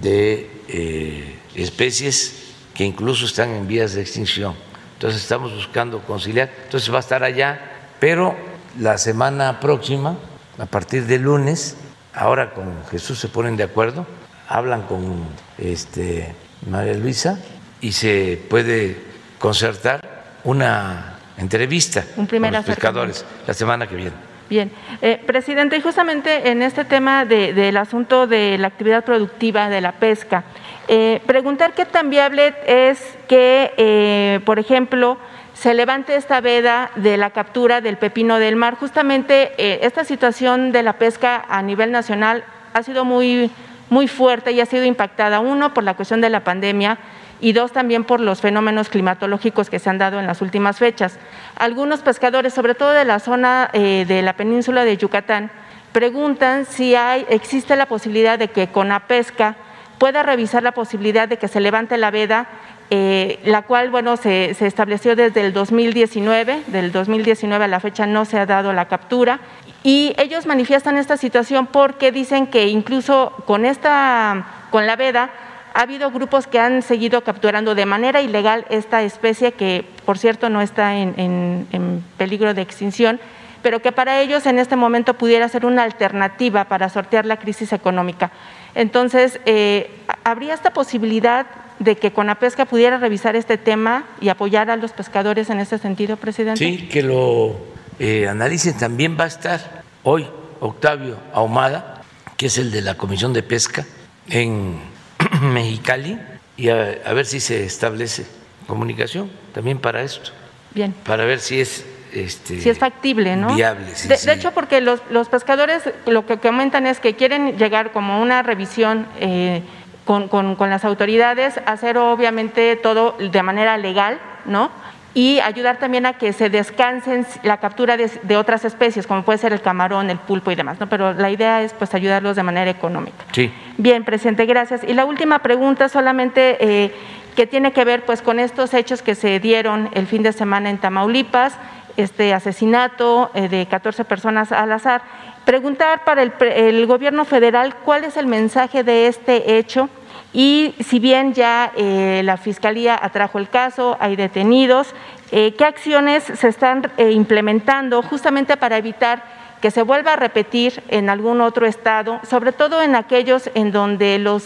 de 0.01 0.51
eh, 0.69 1.39
especies 1.55 2.53
que 2.75 2.85
incluso 2.85 3.25
están 3.25 3.51
en 3.51 3.67
vías 3.67 3.95
de 3.95 4.03
extinción. 4.03 4.55
Entonces 4.95 5.23
estamos 5.23 5.55
buscando 5.55 6.01
conciliar. 6.01 6.51
Entonces 6.65 6.93
va 6.93 6.99
a 6.99 7.01
estar 7.01 7.23
allá, 7.23 7.61
pero 7.99 8.37
la 8.79 8.99
semana 8.99 9.61
próxima, 9.61 10.17
a 10.59 10.67
partir 10.67 11.07
de 11.07 11.19
lunes, 11.19 11.77
ahora 12.15 12.53
con 12.53 12.85
Jesús 12.91 13.19
se 13.19 13.29
ponen 13.29 13.57
de 13.57 13.65
acuerdo, 13.65 14.07
hablan 14.49 14.83
con 14.83 15.25
este, 15.59 16.35
María 16.69 16.95
Luisa 16.95 17.39
y 17.81 17.93
se 17.93 18.41
puede 18.49 18.97
concertar 19.39 20.01
una 20.45 21.15
entrevista 21.37 22.05
con 22.15 22.29
los 22.53 22.65
pescadores 22.65 23.25
la 23.47 23.55
semana 23.55 23.87
que 23.87 23.97
viene. 23.97 24.37
Bien, 24.49 24.71
eh, 25.03 25.21
presidente, 25.27 25.77
y 25.77 25.81
justamente 25.81 26.51
en 26.51 26.63
este 26.63 26.85
tema 26.85 27.25
del 27.25 27.77
asunto 27.77 28.29
de 28.29 28.57
la 28.59 28.69
actividad 28.69 29.05
productiva 29.05 29.69
de 29.69 29.81
la 29.81 29.93
pesca, 29.93 30.45
eh, 30.87 31.21
preguntar 31.27 31.73
qué 31.73 31.85
tan 31.85 32.11
viable 32.11 32.55
es 32.65 33.19
que, 33.27 33.75
eh, 33.77 34.39
por 34.45 34.61
ejemplo, 34.61 35.19
se 35.55 35.75
levante 35.75 36.15
esta 36.15 36.41
veda 36.41 36.93
de 36.95 37.17
la 37.17 37.31
captura 37.31 37.81
del 37.81 37.97
pepino 37.97 38.39
del 38.39 38.55
mar. 38.55 38.77
Justamente 38.77 39.53
esta 39.85 40.05
situación 40.05 40.71
de 40.71 40.83
la 40.83 40.93
pesca 40.93 41.45
a 41.49 41.63
nivel 41.63 41.91
nacional 41.91 42.45
ha 42.73 42.83
sido 42.83 43.07
muy, 43.07 43.51
muy 43.91 44.09
fuerte 44.09 44.53
y 44.53 44.61
ha 44.61 44.67
sido 44.67 44.85
impactada, 44.85 45.41
uno, 45.41 45.75
por 45.75 45.85
la 45.85 45.95
cuestión 45.95 46.21
de 46.21 46.31
la 46.31 46.45
pandemia, 46.45 46.99
y 47.41 47.53
dos, 47.53 47.73
también 47.73 48.05
por 48.05 48.21
los 48.21 48.41
fenómenos 48.41 48.89
climatológicos 48.89 49.69
que 49.69 49.79
se 49.79 49.91
han 49.91 49.99
dado 49.99 50.19
en 50.19 50.27
las 50.27 50.41
últimas 50.41 50.79
fechas. 50.79 51.19
Algunos 51.57 52.01
pescadores, 52.01 52.55
sobre 52.55 52.75
todo 52.75 52.91
de 52.91 53.05
la 53.05 53.19
zona 53.19 53.69
eh, 53.73 54.05
de 54.09 54.23
la 54.23 54.35
península 54.35 54.85
de 54.85 54.97
Yucatán, 54.97 55.51
preguntan 55.93 56.65
si 56.65 56.95
existe 57.29 57.77
la 57.77 57.87
posibilidad 57.87 58.39
de 58.39 58.49
que 58.49 58.69
con 58.69 58.89
la 58.89 59.01
pesca 59.01 59.57
pueda 59.99 60.23
revisar 60.23 60.63
la 60.63 60.73
posibilidad 60.73 61.29
de 61.29 61.39
que 61.39 61.49
se 61.49 61.61
levante 61.61 61.97
la 61.97 62.11
veda, 62.11 62.49
eh, 62.91 63.41
la 63.45 63.63
cual 63.63 63.91
bueno, 63.91 64.17
se, 64.17 64.55
se, 64.55 64.67
estableció 64.67 65.17
desde 65.17 65.41
el 65.41 65.53
2019, 65.53 66.65
del 66.67 66.93
2019 66.93 67.65
a 67.65 67.69
la 67.69 67.81
fecha 67.81 68.07
no 68.07 68.25
se 68.25 68.39
ha 68.39 68.47
dado 68.47 68.73
la 68.73 68.89
captura, 68.89 69.41
y 69.87 70.15
ellos 70.19 70.47
manifiestan 70.47 70.99
esta 70.99 71.17
situación 71.17 71.69
porque 71.69 72.11
dicen 72.11 72.49
que 72.49 72.67
incluso 72.67 73.33
con, 73.47 73.65
esta, 73.65 74.67
con 74.73 74.85
la 74.85 74.97
veda 74.97 75.31
ha 75.75 75.83
habido 75.83 76.11
grupos 76.11 76.49
que 76.49 76.59
han 76.59 76.83
seguido 76.83 77.23
capturando 77.23 77.77
de 77.77 77.87
manera 77.87 78.21
ilegal 78.21 78.67
esta 78.69 79.05
especie 79.05 79.53
que, 79.53 79.85
por 80.05 80.19
cierto, 80.19 80.51
no 80.51 80.61
está 80.61 80.97
en, 80.97 82.03
peligro 82.19 82.53
de 82.53 82.63
extinción, 82.63 83.21
pero 83.63 83.81
que 83.81 83.93
para 83.93 84.21
ellos 84.21 84.47
en 84.47 84.59
este 84.59 84.75
momento 84.75 85.15
pudiera 85.15 85.49
ser 85.49 85.65
una 85.65 85.85
alternativa 85.85 86.65
para 86.65 86.89
sortear 86.89 87.25
la 87.25 87.37
crisis 87.37 87.73
económica. 87.73 88.33
Entonces, 88.75 89.39
eh, 89.47 89.89
¿habría 90.25 90.55
esta 90.55 90.73
posibilidad 90.73 91.47
de 91.79 91.95
que 91.95 92.11
Conapesca 92.11 92.65
pudiera 92.65 92.99
revisar 92.99 93.37
este 93.37 93.57
tema 93.57 94.03
y 94.21 94.31
apoyar 94.31 94.69
a 94.69 94.75
los 94.75 94.91
pescadores 94.91 95.49
en 95.49 95.61
ese 95.61 95.79
sentido, 95.79 96.17
presidente? 96.17 96.59
Sí, 96.59 96.89
que 96.89 97.05
lo 97.05 97.76
eh, 97.99 98.29
analicen. 98.29 98.77
También 98.77 99.17
va 99.19 99.25
a 99.25 99.29
estar 99.29 99.83
hoy 100.03 100.27
Octavio 100.61 101.19
Ahumada, 101.33 102.03
que 102.37 102.47
es 102.47 102.59
el 102.59 102.71
de 102.71 102.83
la 102.83 102.95
Comisión 102.97 103.33
de 103.33 103.43
Pesca, 103.43 103.85
en 104.29 104.79
Mexicali 105.43 106.19
y 106.57 106.69
a, 106.71 106.75
ver 107.13 107.27
si 107.27 107.41
se 107.41 107.65
establece 107.65 108.27
comunicación 108.67 109.31
también 109.55 109.79
para 109.79 110.03
esto. 110.03 110.31
Bien. 110.75 110.95
Para 111.05 111.25
ver 111.25 111.41
si 111.41 111.61
es 111.61 111.85
este, 112.13 112.61
si 112.61 112.71
es 112.71 112.79
factible, 112.79 113.37
¿no? 113.37 113.55
Viable, 113.55 113.87
de, 113.93 114.33
hecho, 114.33 114.53
porque 114.53 114.81
los, 114.81 115.03
los, 115.11 115.29
pescadores 115.29 115.83
lo 116.07 116.25
que 116.25 116.39
comentan 116.39 116.87
es 116.87 116.99
que 116.99 117.15
quieren 117.15 117.59
llegar 117.59 117.93
como 117.93 118.23
una 118.23 118.43
revisión 118.43 119.07
eh, 119.21 119.63
con, 120.07 120.29
con, 120.29 120.57
con, 120.57 120.71
las 120.71 120.85
autoridades, 120.85 121.61
hacer 121.67 121.99
obviamente 121.99 122.77
todo 122.77 123.17
de 123.19 123.43
manera 123.43 123.77
legal, 123.77 124.19
¿no? 124.47 124.71
Y 125.17 125.41
ayudar 125.41 125.79
también 125.79 126.05
a 126.05 126.13
que 126.19 126.35
se 126.35 126.51
descansen 126.51 127.27
la 127.43 127.57
captura 127.57 127.97
de, 127.97 128.37
otras 128.37 128.67
especies, 128.67 129.07
como 129.07 129.23
puede 129.23 129.39
ser 129.39 129.55
el 129.55 129.63
camarón, 129.63 130.11
el 130.11 130.19
pulpo 130.19 130.51
y 130.51 130.57
demás, 130.57 130.79
¿no? 130.79 130.91
Pero 130.91 131.15
la 131.15 131.31
idea 131.31 131.63
es 131.63 131.73
pues 131.73 131.95
ayudarlos 131.95 132.37
de 132.37 132.43
manera 132.43 132.71
económica. 132.71 133.25
Sí. 133.33 133.51
Bien, 133.79 134.05
presidente, 134.05 134.45
gracias. 134.45 134.85
Y 134.85 134.93
la 134.93 135.07
última 135.07 135.39
pregunta 135.39 135.89
solamente 135.89 136.59
eh, 136.61 136.95
que 137.35 137.47
tiene 137.47 137.73
que 137.73 137.83
ver 137.87 138.05
pues 138.05 138.21
con 138.21 138.39
estos 138.39 138.75
hechos 138.75 139.01
que 139.01 139.15
se 139.15 139.41
dieron 139.41 139.89
el 139.95 140.07
fin 140.07 140.23
de 140.23 140.35
semana 140.35 140.69
en 140.69 140.77
Tamaulipas, 140.77 141.55
este 141.97 142.35
asesinato 142.35 143.31
eh, 143.33 143.49
de 143.49 143.65
14 143.65 144.05
personas 144.05 144.53
al 144.53 144.71
azar. 144.71 145.01
Preguntar 145.47 146.05
para 146.05 146.23
el, 146.23 146.35
el 146.41 146.85
gobierno 146.85 147.25
federal 147.25 147.75
cuál 147.87 148.05
es 148.05 148.19
el 148.19 148.27
mensaje 148.27 148.85
de 148.85 149.07
este 149.07 149.57
hecho 149.57 149.89
y 150.33 150.75
si 150.87 150.99
bien 150.99 151.35
ya 151.35 151.73
eh, 151.77 152.21
la 152.25 152.37
Fiscalía 152.37 152.99
atrajo 153.01 153.39
el 153.39 153.49
caso, 153.49 153.97
hay 154.01 154.17
detenidos, 154.17 154.89
eh, 155.31 155.55
¿qué 155.57 155.65
acciones 155.65 156.25
se 156.25 156.49
están 156.49 156.91
eh, 156.97 157.11
implementando 157.13 158.03
justamente 158.03 158.57
para 158.57 158.77
evitar 158.77 159.25
que 159.61 159.71
se 159.71 159.83
vuelva 159.83 160.13
a 160.13 160.17
repetir 160.17 160.83
en 160.89 161.09
algún 161.09 161.41
otro 161.41 161.67
estado, 161.67 162.21
sobre 162.29 162.53
todo 162.53 162.83
en 162.83 162.95
aquellos 162.95 163.51
en 163.55 163.73
donde 163.73 164.19
los 164.19 164.45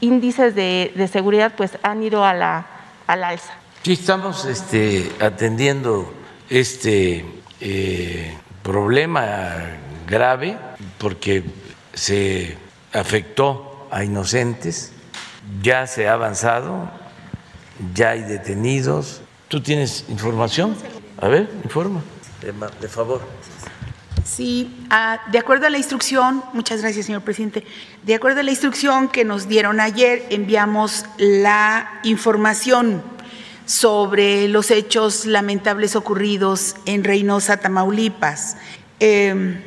índices 0.00 0.54
de, 0.54 1.08
seguridad 1.12 1.52
pues 1.56 1.78
han 1.82 2.02
ido 2.02 2.24
a 2.24 2.32
la, 2.32 2.66
al 3.06 3.24
alza. 3.24 3.52
Sí, 3.82 3.92
estamos 3.92 4.44
este, 4.46 5.12
atendiendo 5.20 6.12
este 6.48 7.24
problema 8.62 9.56
grave 10.06 10.56
porque 10.98 11.44
se 11.92 12.56
afectó 12.92 13.86
a 13.90 14.04
inocentes, 14.04 14.92
ya 15.62 15.86
se 15.86 16.08
ha 16.08 16.14
avanzado, 16.14 16.90
ya 17.94 18.10
hay 18.10 18.22
detenidos. 18.22 19.22
¿Tú 19.48 19.62
tienes 19.62 20.04
información? 20.08 20.76
A 21.20 21.28
ver, 21.28 21.50
informa, 21.64 22.02
de, 22.42 22.88
favor. 22.88 23.22
Sí, 24.24 24.86
ah, 24.90 25.20
de 25.32 25.38
acuerdo 25.38 25.66
a 25.66 25.70
la 25.70 25.78
instrucción, 25.78 26.44
muchas 26.52 26.82
gracias, 26.82 27.06
señor 27.06 27.22
presidente. 27.22 27.64
De 28.04 28.14
acuerdo 28.14 28.40
a 28.40 28.42
la 28.42 28.50
instrucción 28.50 29.08
que 29.08 29.24
nos 29.24 29.48
dieron 29.48 29.80
ayer, 29.80 30.26
enviamos 30.30 31.06
la 31.18 32.00
información 32.04 33.02
sobre 33.64 34.48
los 34.48 34.70
hechos 34.70 35.26
lamentables 35.26 35.96
ocurridos 35.96 36.76
en 36.86 37.04
Reynosa, 37.04 37.58
Tamaulipas. 37.58 38.56
Em, 39.00 39.60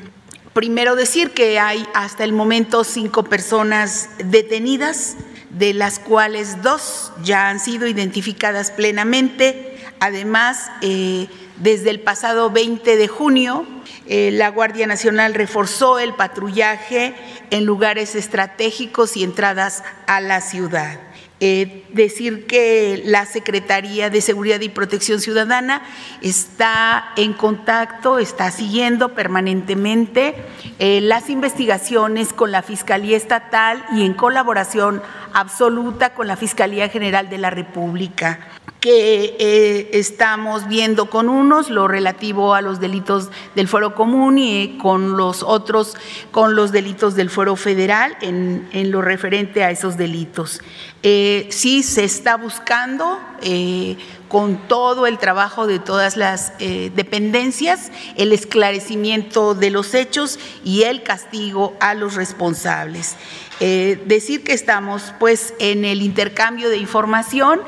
primero 0.54 0.96
decir 0.96 1.32
que 1.32 1.60
hay 1.60 1.86
hasta 1.94 2.24
el 2.24 2.34
momento 2.34 2.84
cinco 2.84 3.24
personas 3.24 4.10
detenidas, 4.24 5.18
de 5.62 5.76
las 5.76 6.00
cuales 6.00 6.64
dos 6.64 7.14
ya 7.22 7.48
han 7.48 7.60
sido 7.60 7.86
identificadas 7.86 8.72
plenamente. 8.72 9.78
Además, 10.00 10.72
eh, 10.82 11.28
desde 11.58 11.92
el 11.92 12.00
pasado 12.00 12.50
20 12.50 12.98
de 12.98 13.08
junio, 13.08 13.68
eh, 14.08 14.32
la 14.32 14.50
Guardia 14.50 14.88
Nacional 14.88 15.36
reforzó 15.36 16.00
el 16.00 16.16
patrullaje 16.16 17.14
en 17.52 17.66
lugares 17.66 18.16
estratégicos 18.16 19.16
y 19.16 19.24
entradas 19.24 19.84
a 20.08 20.20
la 20.20 20.42
ciudad. 20.42 21.00
Eh, 21.44 21.86
decir 21.92 22.46
que 22.46 23.02
la 23.04 23.26
Secretaría 23.26 24.12
de 24.12 24.22
Seguridad 24.22 24.62
y 24.62 24.70
Protección 24.70 25.20
Ciudadana 25.20 25.82
está 26.22 27.14
en 27.16 27.34
contacto, 27.34 28.20
está 28.20 28.52
siguiendo 28.52 29.16
permanentemente 29.16 30.36
eh, 30.78 31.02
las 31.02 31.32
investigaciones 31.32 32.32
con 32.32 32.52
la 32.52 32.62
Fiscalía 32.62 33.18
Estatal 33.18 33.84
y 33.92 34.06
en 34.06 34.14
colaboración 34.14 35.02
absoluta 35.34 36.14
con 36.14 36.28
la 36.28 36.38
Fiscalía 36.38 36.90
General 36.90 37.28
de 37.28 37.40
la 37.40 37.50
República 37.50 38.40
que 38.82 39.36
eh, 39.40 39.90
estamos 39.94 40.68
viendo 40.68 41.06
con 41.06 41.30
unos 41.30 41.70
lo 41.70 41.88
relativo 41.88 42.56
a 42.56 42.62
los 42.62 42.80
delitos 42.80 43.30
del 43.56 43.68
fuero 43.68 43.94
común 43.94 44.40
y 44.40 44.80
con 44.80 45.18
los 45.18 45.44
otros 45.44 45.96
con 46.32 46.56
los 46.56 46.72
delitos 46.72 47.14
del 47.14 47.30
fuero 47.30 47.56
federal 47.56 48.18
en, 48.22 48.68
lo 48.90 49.04
referente 49.04 49.64
a 49.64 49.70
esos 49.70 49.98
delitos. 49.98 50.62
Eh, 51.04 51.48
sí 51.50 51.82
se 51.82 52.04
está 52.04 52.38
buscando 52.38 53.20
eh, 53.42 53.98
con 54.28 54.68
todo 54.68 55.08
el 55.08 55.18
trabajo 55.18 55.66
de 55.66 55.80
todas 55.80 56.16
las 56.16 56.54
dependencias 56.60 57.92
el 58.16 58.32
esclarecimiento 58.32 59.56
de 59.56 59.72
los 59.72 59.94
hechos 59.94 60.40
y 60.64 60.84
el 60.84 61.04
castigo 61.04 61.76
a 61.80 61.96
los 61.96 62.14
responsables. 62.14 63.18
Eh, 63.64 64.02
decir 64.08 64.44
que 64.44 64.54
estamos 64.54 65.14
pues 65.20 65.54
en 65.60 65.86
el 65.86 66.02
intercambio 66.02 66.72
de 66.72 66.78
información 66.78 67.62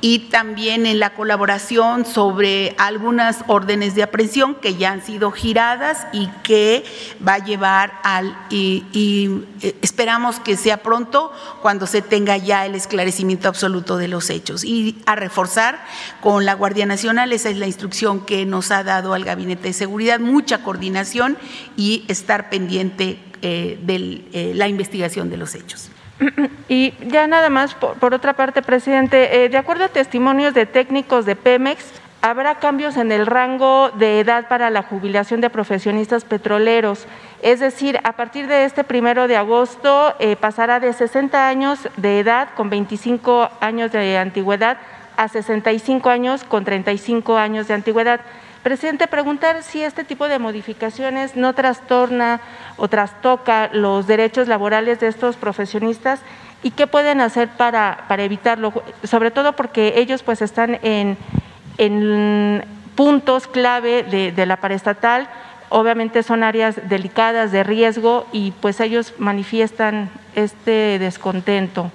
y 0.00 0.28
también 0.28 0.86
en 0.86 0.98
la 0.98 1.14
colaboración 1.14 2.04
sobre 2.04 2.74
algunas 2.78 3.44
órdenes 3.46 3.94
de 3.94 4.02
aprehensión 4.02 4.56
que 4.56 4.74
ya 4.74 4.90
han 4.90 5.04
sido 5.04 5.30
giradas 5.30 6.08
y 6.12 6.26
que 6.42 6.84
va 7.24 7.34
a 7.34 7.44
llevar 7.44 7.92
al 8.02 8.36
y, 8.50 9.44
eh, 9.62 9.76
esperamos 9.82 10.40
que 10.40 10.56
sea 10.56 10.78
pronto 10.78 11.30
cuando 11.62 11.86
se 11.86 12.02
tenga 12.02 12.36
ya 12.36 12.66
el 12.66 12.74
esclarecimiento 12.74 13.46
absoluto 13.46 13.98
de 13.98 14.08
los 14.08 14.30
hechos. 14.30 14.64
Y 14.64 14.98
a 15.06 15.14
reforzar 15.14 15.78
con 16.20 16.44
la 16.44 16.54
Guardia 16.54 16.86
Nacional 16.86 17.32
esa 17.32 17.50
es 17.50 17.56
la 17.56 17.68
instrucción 17.68 18.26
que 18.26 18.46
nos 18.46 18.72
ha 18.72 18.82
dado 18.82 19.14
al 19.14 19.24
Gabinete 19.24 19.68
de 19.68 19.74
Seguridad 19.74 20.18
mucha 20.18 20.64
coordinación 20.64 21.38
y 21.76 22.04
estar 22.08 22.50
pendiente 22.50 23.20
eh, 23.48 23.78
de 23.80 24.24
eh, 24.32 24.52
la 24.56 24.66
investigación 24.66 25.30
de 25.30 25.36
los 25.36 25.54
hechos. 25.54 25.88
Y 26.68 26.94
ya 27.06 27.28
nada 27.28 27.48
más, 27.48 27.74
por, 27.74 28.12
otra 28.12 28.32
parte, 28.32 28.60
presidente, 28.60 29.44
eh, 29.44 29.48
de 29.48 29.56
acuerdo 29.56 29.84
a 29.84 29.88
testimonios 29.88 30.52
de 30.52 30.66
técnicos 30.66 31.26
de 31.26 31.36
Pemex, 31.36 31.84
habrá 32.22 32.56
cambios 32.56 32.96
en 32.96 33.12
el 33.12 33.24
rango 33.24 33.90
de 33.90 34.18
edad 34.18 34.48
para 34.48 34.68
la 34.70 34.82
jubilación 34.82 35.40
de 35.40 35.48
profesionistas 35.48 36.24
petroleros. 36.24 37.06
Es 37.40 37.60
decir, 37.60 38.00
a 38.02 38.14
partir 38.14 38.48
de 38.48 38.64
este 38.64 38.82
primero 38.82 39.28
de 39.28 39.36
agosto 39.36 40.16
pasará 40.40 40.80
de 40.80 40.92
60 40.92 41.48
años 41.48 41.88
de 41.96 42.18
edad 42.18 42.48
con 42.56 42.68
25 42.68 43.48
años 43.60 43.92
de 43.92 44.18
antigüedad 44.18 44.78
a 45.16 45.28
65 45.28 46.10
años 46.10 46.42
con 46.42 46.64
35 46.64 47.36
años 47.36 47.68
de 47.68 47.74
antigüedad. 47.74 48.20
Presidente, 48.66 49.06
preguntar 49.06 49.62
si 49.62 49.80
este 49.80 50.02
tipo 50.02 50.26
de 50.26 50.40
modificaciones 50.40 51.36
no 51.36 51.52
trastorna 51.52 52.40
o 52.76 52.88
trastoca 52.88 53.70
los 53.72 54.08
derechos 54.08 54.48
laborales 54.48 54.98
de 54.98 55.06
estos 55.06 55.36
profesionistas 55.36 56.18
y 56.64 56.72
qué 56.72 56.88
pueden 56.88 57.20
hacer 57.20 57.48
para, 57.48 58.06
para 58.08 58.24
evitarlo, 58.24 58.72
sobre 59.04 59.30
todo 59.30 59.52
porque 59.52 59.92
ellos 59.98 60.24
pues 60.24 60.42
están 60.42 60.80
en, 60.82 61.16
en 61.78 62.64
puntos 62.96 63.46
clave 63.46 64.02
de, 64.02 64.46
la 64.46 64.56
paraestatal, 64.56 65.28
obviamente 65.68 66.24
son 66.24 66.42
áreas 66.42 66.88
delicadas 66.88 67.52
de 67.52 67.62
riesgo 67.62 68.26
y 68.32 68.50
pues 68.50 68.80
ellos 68.80 69.14
manifiestan 69.18 70.10
este 70.34 70.98
descontento. 70.98 71.92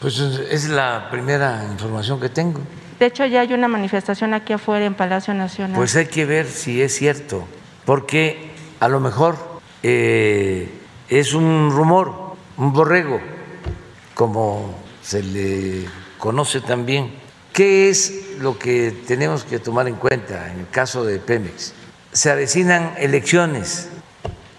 Pues 0.00 0.18
es 0.18 0.70
la 0.70 1.08
primera 1.10 1.66
información 1.70 2.18
que 2.18 2.30
tengo. 2.30 2.62
De 2.98 3.06
hecho, 3.06 3.24
ya 3.26 3.42
hay 3.42 3.52
una 3.52 3.68
manifestación 3.68 4.34
aquí 4.34 4.52
afuera 4.52 4.84
en 4.84 4.94
Palacio 4.94 5.32
Nacional. 5.32 5.76
Pues 5.76 5.94
hay 5.94 6.06
que 6.06 6.24
ver 6.24 6.46
si 6.46 6.82
es 6.82 6.96
cierto, 6.96 7.46
porque 7.84 8.50
a 8.80 8.88
lo 8.88 8.98
mejor 8.98 9.36
eh, 9.84 10.68
es 11.08 11.32
un 11.32 11.70
rumor, 11.70 12.34
un 12.56 12.72
borrego, 12.72 13.20
como 14.14 14.74
se 15.00 15.22
le 15.22 15.84
conoce 16.18 16.60
también. 16.60 17.12
¿Qué 17.52 17.88
es 17.88 18.38
lo 18.40 18.58
que 18.58 18.92
tenemos 19.06 19.44
que 19.44 19.60
tomar 19.60 19.86
en 19.86 19.94
cuenta 19.94 20.50
en 20.50 20.60
el 20.60 20.68
caso 20.68 21.04
de 21.04 21.18
Pemex? 21.18 21.74
Se 22.12 22.30
avecinan 22.30 22.94
elecciones, 22.98 23.90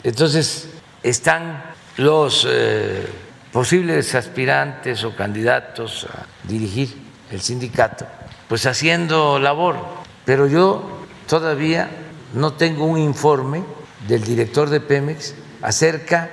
entonces 0.03 0.69
están 1.03 1.61
los 1.97 2.47
eh, 2.49 3.05
posibles 3.51 4.15
aspirantes 4.15 5.03
o 5.03 5.13
candidatos 5.13 6.07
a 6.09 6.25
dirigir 6.47 6.95
el 7.31 7.41
sindicato 7.41 8.05
pues 8.49 8.65
haciendo 8.65 9.39
labor, 9.39 9.77
pero 10.25 10.47
yo 10.47 11.05
todavía 11.27 11.89
no 12.33 12.53
tengo 12.53 12.85
un 12.85 12.97
informe 12.97 13.63
del 14.07 14.23
director 14.23 14.69
de 14.69 14.81
Pemex 14.81 15.35
acerca 15.61 16.31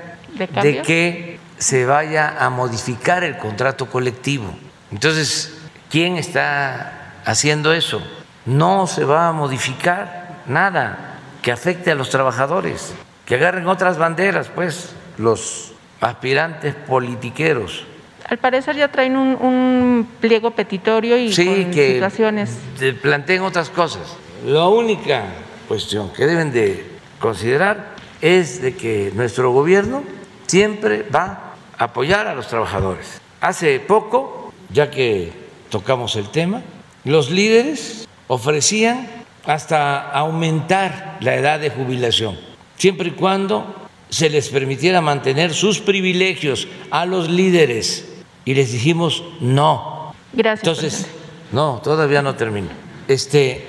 ¿De, 0.62 0.82
que 0.82 1.38
se 1.58 1.86
vaya 1.86 2.36
a 2.38 2.50
modificar 2.50 3.22
el 3.22 3.38
contrato 3.38 3.86
colectivo. 3.86 4.54
Entonces, 4.90 5.56
¿quién 5.90 6.16
está 6.16 7.12
haciendo 7.24 7.72
eso? 7.72 8.02
No 8.44 8.86
se 8.86 9.04
va 9.04 9.28
a 9.28 9.32
modificar 9.32 10.42
nada 10.46 11.18
que 11.42 11.52
afecte 11.52 11.90
a 11.90 11.94
los 11.94 12.10
trabajadores, 12.10 12.94
que 13.24 13.34
agarren 13.34 13.66
otras 13.66 13.98
banderas, 13.98 14.48
pues, 14.48 14.94
los 15.18 15.72
aspirantes 16.00 16.74
politiqueros 16.74 17.86
al 18.28 18.38
parecer 18.38 18.76
ya 18.76 18.88
traen 18.88 19.16
un, 19.16 20.08
pliego 20.20 20.50
petitorio 20.50 21.16
y 21.16 21.32
sí, 21.32 21.66
que 21.72 21.94
situaciones. 21.94 22.58
planteen 23.00 23.42
otras 23.42 23.70
cosas. 23.70 24.16
La 24.44 24.66
única 24.68 25.24
cuestión 25.68 26.12
que 26.12 26.26
deben 26.26 26.52
de 26.52 26.84
considerar 27.20 27.94
es 28.20 28.60
de 28.60 28.74
que 28.74 29.12
nuestro 29.14 29.52
gobierno 29.52 30.02
siempre 30.46 31.04
va 31.14 31.54
a 31.78 31.84
apoyar 31.84 32.26
a 32.26 32.34
los 32.34 32.48
trabajadores. 32.48 33.20
Hace 33.40 33.78
poco, 33.80 34.52
ya 34.70 34.90
que 34.90 35.32
tocamos 35.70 36.16
el 36.16 36.28
tema, 36.30 36.62
los 37.04 37.30
líderes 37.30 38.08
ofrecían 38.26 39.08
hasta 39.44 40.10
aumentar 40.10 41.18
la 41.20 41.36
edad 41.36 41.60
de 41.60 41.70
jubilación, 41.70 42.36
siempre 42.76 43.08
y 43.08 43.12
cuando 43.12 43.86
se 44.08 44.30
les 44.30 44.48
permitiera 44.48 45.00
mantener 45.00 45.54
sus 45.54 45.80
privilegios 45.80 46.66
a 46.90 47.06
los 47.06 47.28
líderes 47.28 48.15
y 48.46 48.54
les 48.54 48.72
dijimos 48.72 49.22
no. 49.40 50.14
Gracias. 50.32 50.66
Entonces, 50.66 51.06
no, 51.52 51.82
todavía 51.84 52.22
no 52.22 52.34
termino. 52.34 52.68
Este, 53.06 53.66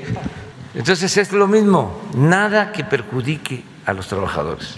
entonces 0.74 1.18
es 1.18 1.34
lo 1.34 1.48
mismo, 1.48 2.00
nada 2.16 2.72
que 2.72 2.86
perjudique 2.86 3.64
a 3.86 3.92
los 3.92 4.08
trabajadores. 4.08 4.76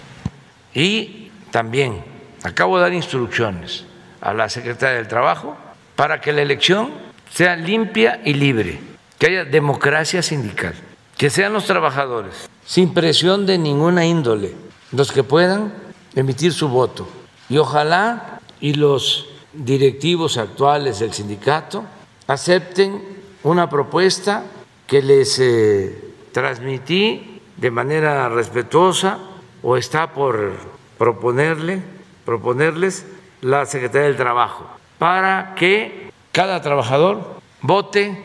Y 0.73 1.29
también 1.51 2.03
acabo 2.43 2.77
de 2.77 2.83
dar 2.83 2.93
instrucciones 2.93 3.85
a 4.21 4.33
la 4.33 4.49
secretaria 4.49 4.97
del 4.97 5.07
Trabajo 5.07 5.57
para 5.95 6.21
que 6.21 6.31
la 6.31 6.41
elección 6.41 6.91
sea 7.29 7.55
limpia 7.55 8.21
y 8.23 8.33
libre, 8.33 8.79
que 9.17 9.27
haya 9.27 9.45
democracia 9.45 10.21
sindical, 10.21 10.73
que 11.17 11.29
sean 11.29 11.53
los 11.53 11.65
trabajadores, 11.65 12.49
sin 12.65 12.93
presión 12.93 13.45
de 13.45 13.57
ninguna 13.57 14.05
índole, 14.05 14.53
los 14.91 15.11
que 15.11 15.23
puedan 15.23 15.73
emitir 16.15 16.53
su 16.53 16.69
voto. 16.69 17.07
Y 17.49 17.57
ojalá 17.57 18.39
y 18.61 18.73
los 18.73 19.27
directivos 19.59 20.37
actuales 20.37 20.99
del 20.99 21.13
sindicato 21.13 21.83
acepten 22.27 23.03
una 23.43 23.69
propuesta 23.69 24.45
que 24.87 25.01
les 25.01 25.37
eh, 25.39 25.95
transmití 26.31 27.41
de 27.57 27.71
manera 27.71 28.29
respetuosa 28.29 29.19
o 29.61 29.75
está 29.75 30.13
por 30.13 30.53
proponerle, 30.97 31.81
proponerles 32.25 33.05
la 33.41 33.65
Secretaría 33.65 34.07
del 34.07 34.17
Trabajo 34.17 34.65
para 34.97 35.55
que 35.55 36.11
cada 36.31 36.61
trabajador 36.61 37.39
vote 37.61 38.23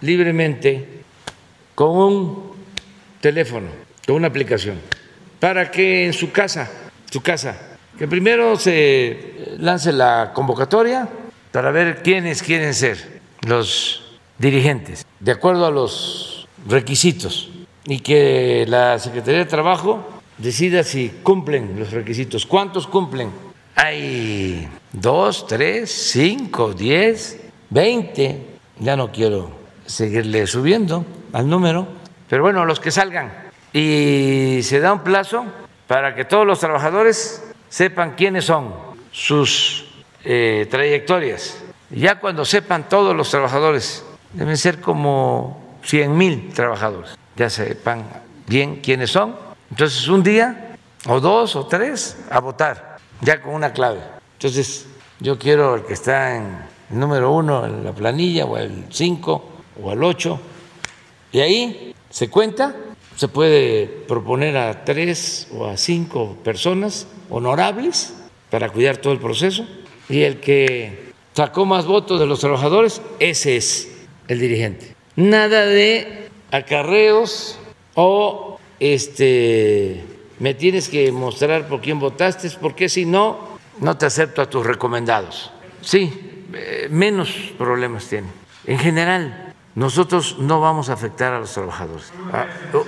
libremente 0.00 1.02
con 1.74 1.96
un 1.96 2.52
teléfono, 3.20 3.68
con 4.06 4.16
una 4.16 4.28
aplicación, 4.28 4.80
para 5.40 5.70
que 5.70 6.06
en 6.06 6.12
su 6.12 6.30
casa, 6.30 6.70
su 7.10 7.22
casa, 7.22 7.73
que 7.98 8.08
primero 8.08 8.56
se 8.56 9.56
lance 9.58 9.92
la 9.92 10.32
convocatoria 10.34 11.08
para 11.52 11.70
ver 11.70 12.02
quiénes 12.02 12.42
quieren 12.42 12.74
ser 12.74 13.20
los 13.46 14.18
dirigentes, 14.38 15.06
de 15.20 15.32
acuerdo 15.32 15.66
a 15.66 15.70
los 15.70 16.48
requisitos, 16.66 17.50
y 17.84 18.00
que 18.00 18.64
la 18.66 18.98
Secretaría 18.98 19.40
de 19.40 19.46
Trabajo 19.46 20.08
decida 20.38 20.82
si 20.82 21.10
cumplen 21.22 21.78
los 21.78 21.92
requisitos. 21.92 22.46
¿Cuántos 22.46 22.86
cumplen? 22.86 23.30
Hay 23.76 24.68
dos, 24.92 25.46
tres, 25.46 25.90
cinco, 25.90 26.72
diez, 26.72 27.40
veinte. 27.70 28.46
Ya 28.80 28.96
no 28.96 29.12
quiero 29.12 29.50
seguirle 29.86 30.46
subiendo 30.46 31.04
al 31.32 31.48
número, 31.48 31.86
pero 32.28 32.42
bueno, 32.42 32.64
los 32.64 32.80
que 32.80 32.90
salgan. 32.90 33.32
Y 33.72 34.60
se 34.62 34.80
da 34.80 34.92
un 34.92 35.00
plazo 35.00 35.44
para 35.86 36.14
que 36.14 36.24
todos 36.24 36.46
los 36.46 36.58
trabajadores 36.58 37.43
sepan 37.74 38.14
quiénes 38.14 38.44
son, 38.44 38.72
sus 39.10 39.86
eh, 40.22 40.68
trayectorias. 40.70 41.58
Ya 41.90 42.20
cuando 42.20 42.44
sepan 42.44 42.88
todos 42.88 43.16
los 43.16 43.28
trabajadores, 43.30 44.04
deben 44.32 44.56
ser 44.56 44.80
como 44.80 45.60
100 45.82 46.16
mil 46.16 46.52
trabajadores, 46.54 47.18
ya 47.34 47.50
sepan 47.50 48.04
bien 48.46 48.76
quiénes 48.76 49.10
son. 49.10 49.34
Entonces 49.70 50.06
un 50.06 50.22
día, 50.22 50.76
o 51.08 51.18
dos, 51.18 51.56
o 51.56 51.66
tres, 51.66 52.16
a 52.30 52.38
votar, 52.38 52.98
ya 53.20 53.42
con 53.42 53.52
una 53.52 53.72
clave. 53.72 54.02
Entonces 54.34 54.86
yo 55.18 55.36
quiero 55.36 55.74
el 55.74 55.82
que 55.82 55.94
está 55.94 56.36
en 56.36 56.56
número 56.90 57.32
uno 57.32 57.66
en 57.66 57.82
la 57.82 57.90
planilla, 57.90 58.44
o 58.44 58.56
el 58.56 58.84
cinco, 58.90 59.50
o 59.82 59.90
el 59.90 60.04
ocho, 60.04 60.38
y 61.32 61.40
ahí 61.40 61.92
se 62.08 62.30
cuenta 62.30 62.72
se 63.16 63.28
puede 63.28 63.86
proponer 63.86 64.56
a 64.56 64.84
tres 64.84 65.48
o 65.52 65.66
a 65.66 65.76
cinco 65.76 66.36
personas 66.42 67.06
honorables 67.30 68.14
para 68.50 68.70
cuidar 68.70 68.96
todo 68.98 69.12
el 69.12 69.18
proceso 69.18 69.66
y 70.08 70.22
el 70.22 70.40
que 70.40 71.12
sacó 71.32 71.66
más 71.66 71.86
votos 71.86 72.20
de 72.20 72.26
los 72.26 72.40
trabajadores, 72.40 73.00
ese 73.18 73.56
es 73.56 73.90
el 74.28 74.40
dirigente. 74.40 74.94
Nada 75.16 75.66
de 75.66 76.28
acarreos 76.50 77.58
o 77.94 78.58
este 78.80 80.04
me 80.38 80.54
tienes 80.54 80.88
que 80.88 81.12
mostrar 81.12 81.68
por 81.68 81.80
quién 81.80 82.00
votaste, 82.00 82.50
porque 82.60 82.88
si 82.88 83.04
no, 83.04 83.58
no 83.80 83.96
te 83.96 84.06
acepto 84.06 84.42
a 84.42 84.50
tus 84.50 84.66
recomendados. 84.66 85.52
Sí, 85.80 86.12
eh, 86.52 86.88
menos 86.90 87.30
problemas 87.56 88.06
tiene. 88.06 88.28
En 88.66 88.78
general, 88.78 89.43
nosotros 89.74 90.36
no 90.38 90.60
vamos 90.60 90.88
a 90.88 90.92
afectar 90.92 91.32
a 91.32 91.40
los 91.40 91.52
trabajadores. 91.52 92.12
Ah, 92.32 92.46
oh, 92.72 92.84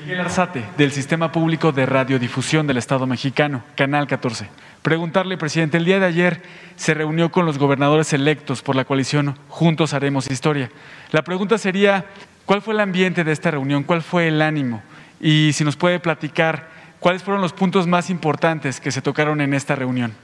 Miguel 0.00 0.20
Arzate, 0.20 0.64
del 0.76 0.92
Sistema 0.92 1.32
Público 1.32 1.72
de 1.72 1.86
Radiodifusión 1.86 2.66
del 2.66 2.76
Estado 2.76 3.06
Mexicano, 3.06 3.62
Canal 3.76 4.06
14. 4.06 4.48
Preguntarle, 4.82 5.36
presidente, 5.36 5.76
el 5.76 5.84
día 5.84 6.00
de 6.00 6.06
ayer 6.06 6.42
se 6.76 6.94
reunió 6.94 7.30
con 7.30 7.46
los 7.46 7.58
gobernadores 7.58 8.12
electos 8.12 8.62
por 8.62 8.74
la 8.74 8.84
coalición 8.84 9.38
Juntos 9.48 9.94
Haremos 9.94 10.28
Historia. 10.30 10.70
La 11.12 11.22
pregunta 11.22 11.56
sería, 11.58 12.06
¿cuál 12.46 12.62
fue 12.62 12.74
el 12.74 12.80
ambiente 12.80 13.22
de 13.22 13.32
esta 13.32 13.52
reunión? 13.52 13.84
¿Cuál 13.84 14.02
fue 14.02 14.28
el 14.28 14.42
ánimo? 14.42 14.82
Y 15.20 15.52
si 15.52 15.64
nos 15.64 15.76
puede 15.76 16.00
platicar, 16.00 16.68
¿cuáles 16.98 17.22
fueron 17.22 17.40
los 17.40 17.52
puntos 17.52 17.86
más 17.86 18.10
importantes 18.10 18.80
que 18.80 18.90
se 18.90 19.02
tocaron 19.02 19.40
en 19.40 19.54
esta 19.54 19.76
reunión? 19.76 20.14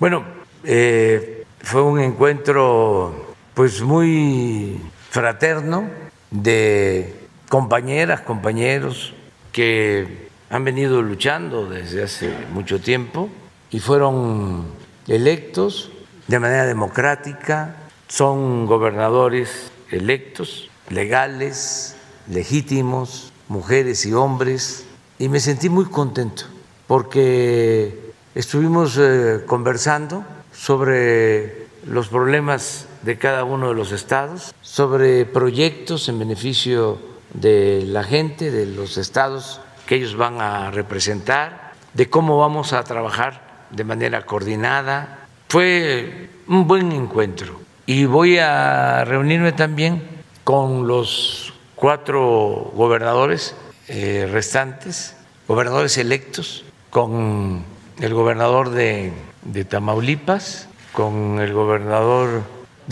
Bueno, 0.00 0.24
eh, 0.64 1.44
fue 1.60 1.82
un 1.82 2.00
encuentro 2.00 3.34
pues 3.54 3.82
muy 3.82 4.80
fraterno 5.12 5.90
de 6.30 7.14
compañeras, 7.50 8.22
compañeros 8.22 9.12
que 9.52 10.30
han 10.48 10.64
venido 10.64 11.02
luchando 11.02 11.68
desde 11.68 12.02
hace 12.02 12.32
mucho 12.50 12.80
tiempo 12.80 13.28
y 13.70 13.78
fueron 13.80 14.64
electos 15.06 15.92
de 16.28 16.38
manera 16.38 16.64
democrática, 16.64 17.76
son 18.08 18.64
gobernadores 18.64 19.70
electos, 19.90 20.70
legales, 20.88 21.94
legítimos, 22.26 23.34
mujeres 23.48 24.06
y 24.06 24.14
hombres, 24.14 24.86
y 25.18 25.28
me 25.28 25.40
sentí 25.40 25.68
muy 25.68 25.84
contento 25.84 26.44
porque 26.86 28.14
estuvimos 28.34 28.96
eh, 28.98 29.42
conversando 29.44 30.24
sobre 30.54 31.66
los 31.84 32.08
problemas 32.08 32.86
de 33.02 33.18
cada 33.18 33.44
uno 33.44 33.68
de 33.68 33.74
los 33.74 33.92
estados, 33.92 34.54
sobre 34.62 35.26
proyectos 35.26 36.08
en 36.08 36.18
beneficio 36.18 36.98
de 37.34 37.84
la 37.86 38.04
gente, 38.04 38.50
de 38.50 38.66
los 38.66 38.96
estados 38.96 39.60
que 39.86 39.96
ellos 39.96 40.16
van 40.16 40.40
a 40.40 40.70
representar, 40.70 41.72
de 41.94 42.08
cómo 42.08 42.38
vamos 42.38 42.72
a 42.72 42.84
trabajar 42.84 43.66
de 43.70 43.84
manera 43.84 44.24
coordinada. 44.24 45.26
Fue 45.48 46.30
un 46.46 46.66
buen 46.66 46.92
encuentro 46.92 47.60
y 47.86 48.04
voy 48.04 48.38
a 48.38 49.04
reunirme 49.04 49.52
también 49.52 50.02
con 50.44 50.86
los 50.86 51.52
cuatro 51.74 52.70
gobernadores 52.74 53.54
eh, 53.88 54.28
restantes, 54.30 55.16
gobernadores 55.48 55.98
electos, 55.98 56.64
con 56.90 57.64
el 58.00 58.14
gobernador 58.14 58.70
de, 58.70 59.12
de 59.42 59.64
Tamaulipas, 59.64 60.68
con 60.92 61.40
el 61.40 61.52
gobernador 61.52 62.42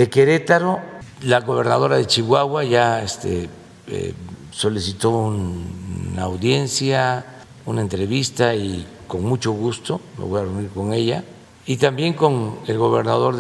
de 0.01 0.09
Querétaro, 0.09 0.81
la 1.25 1.41
gobernadora 1.41 1.99
de 1.99 2.07
Chihuahua 2.07 2.65
ya 2.65 3.03
este, 3.03 3.51
eh, 3.87 4.15
solicitó 4.51 5.11
una 5.11 6.23
audiencia, 6.23 7.43
una 7.67 7.83
entrevista 7.83 8.55
y 8.55 8.87
con 9.07 9.23
mucho 9.23 9.53
gusto 9.53 10.01
me 10.17 10.25
voy 10.25 10.41
a 10.41 10.45
reunir 10.45 10.71
con 10.71 10.95
ella 10.95 11.23
y 11.67 11.77
también 11.77 12.15
con 12.15 12.61
el 12.67 12.79
gobernador 12.79 13.37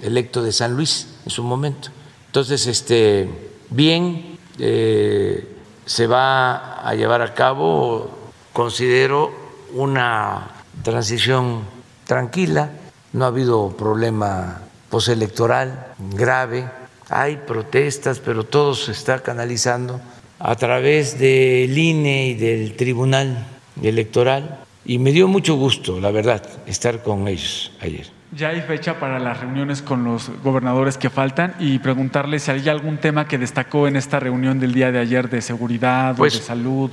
electo 0.00 0.42
de 0.42 0.52
San 0.52 0.74
Luis 0.74 1.08
en 1.26 1.30
su 1.30 1.42
momento. 1.42 1.90
Entonces, 2.24 2.66
este, 2.66 3.28
bien, 3.68 4.38
eh, 4.58 5.46
se 5.84 6.06
va 6.06 6.88
a 6.88 6.94
llevar 6.94 7.20
a 7.20 7.34
cabo, 7.34 8.08
considero, 8.54 9.30
una 9.74 10.52
transición 10.82 11.64
tranquila, 12.06 12.70
no 13.12 13.26
ha 13.26 13.28
habido 13.28 13.76
problema 13.76 14.62
postelectoral 14.92 15.94
grave, 16.14 16.66
hay 17.08 17.36
protestas, 17.46 18.20
pero 18.20 18.44
todo 18.44 18.74
se 18.74 18.92
está 18.92 19.20
canalizando 19.20 20.02
a 20.38 20.54
través 20.54 21.18
del 21.18 21.76
INE 21.78 22.26
y 22.26 22.34
del 22.34 22.76
Tribunal 22.76 23.46
Electoral 23.82 24.58
y 24.84 24.98
me 24.98 25.12
dio 25.12 25.28
mucho 25.28 25.54
gusto, 25.54 25.98
la 25.98 26.10
verdad, 26.10 26.46
estar 26.66 27.02
con 27.02 27.26
ellos 27.26 27.72
ayer. 27.80 28.06
Ya 28.36 28.50
hay 28.50 28.60
fecha 28.60 29.00
para 29.00 29.18
las 29.18 29.40
reuniones 29.40 29.80
con 29.80 30.04
los 30.04 30.30
gobernadores 30.44 30.98
que 30.98 31.08
faltan 31.08 31.54
y 31.58 31.78
preguntarle 31.78 32.38
si 32.38 32.50
hay 32.50 32.68
algún 32.68 32.98
tema 32.98 33.26
que 33.26 33.38
destacó 33.38 33.88
en 33.88 33.96
esta 33.96 34.20
reunión 34.20 34.60
del 34.60 34.74
día 34.74 34.92
de 34.92 34.98
ayer 34.98 35.30
de 35.30 35.40
seguridad 35.40 36.12
o 36.12 36.16
pues, 36.16 36.34
de 36.34 36.40
salud. 36.40 36.90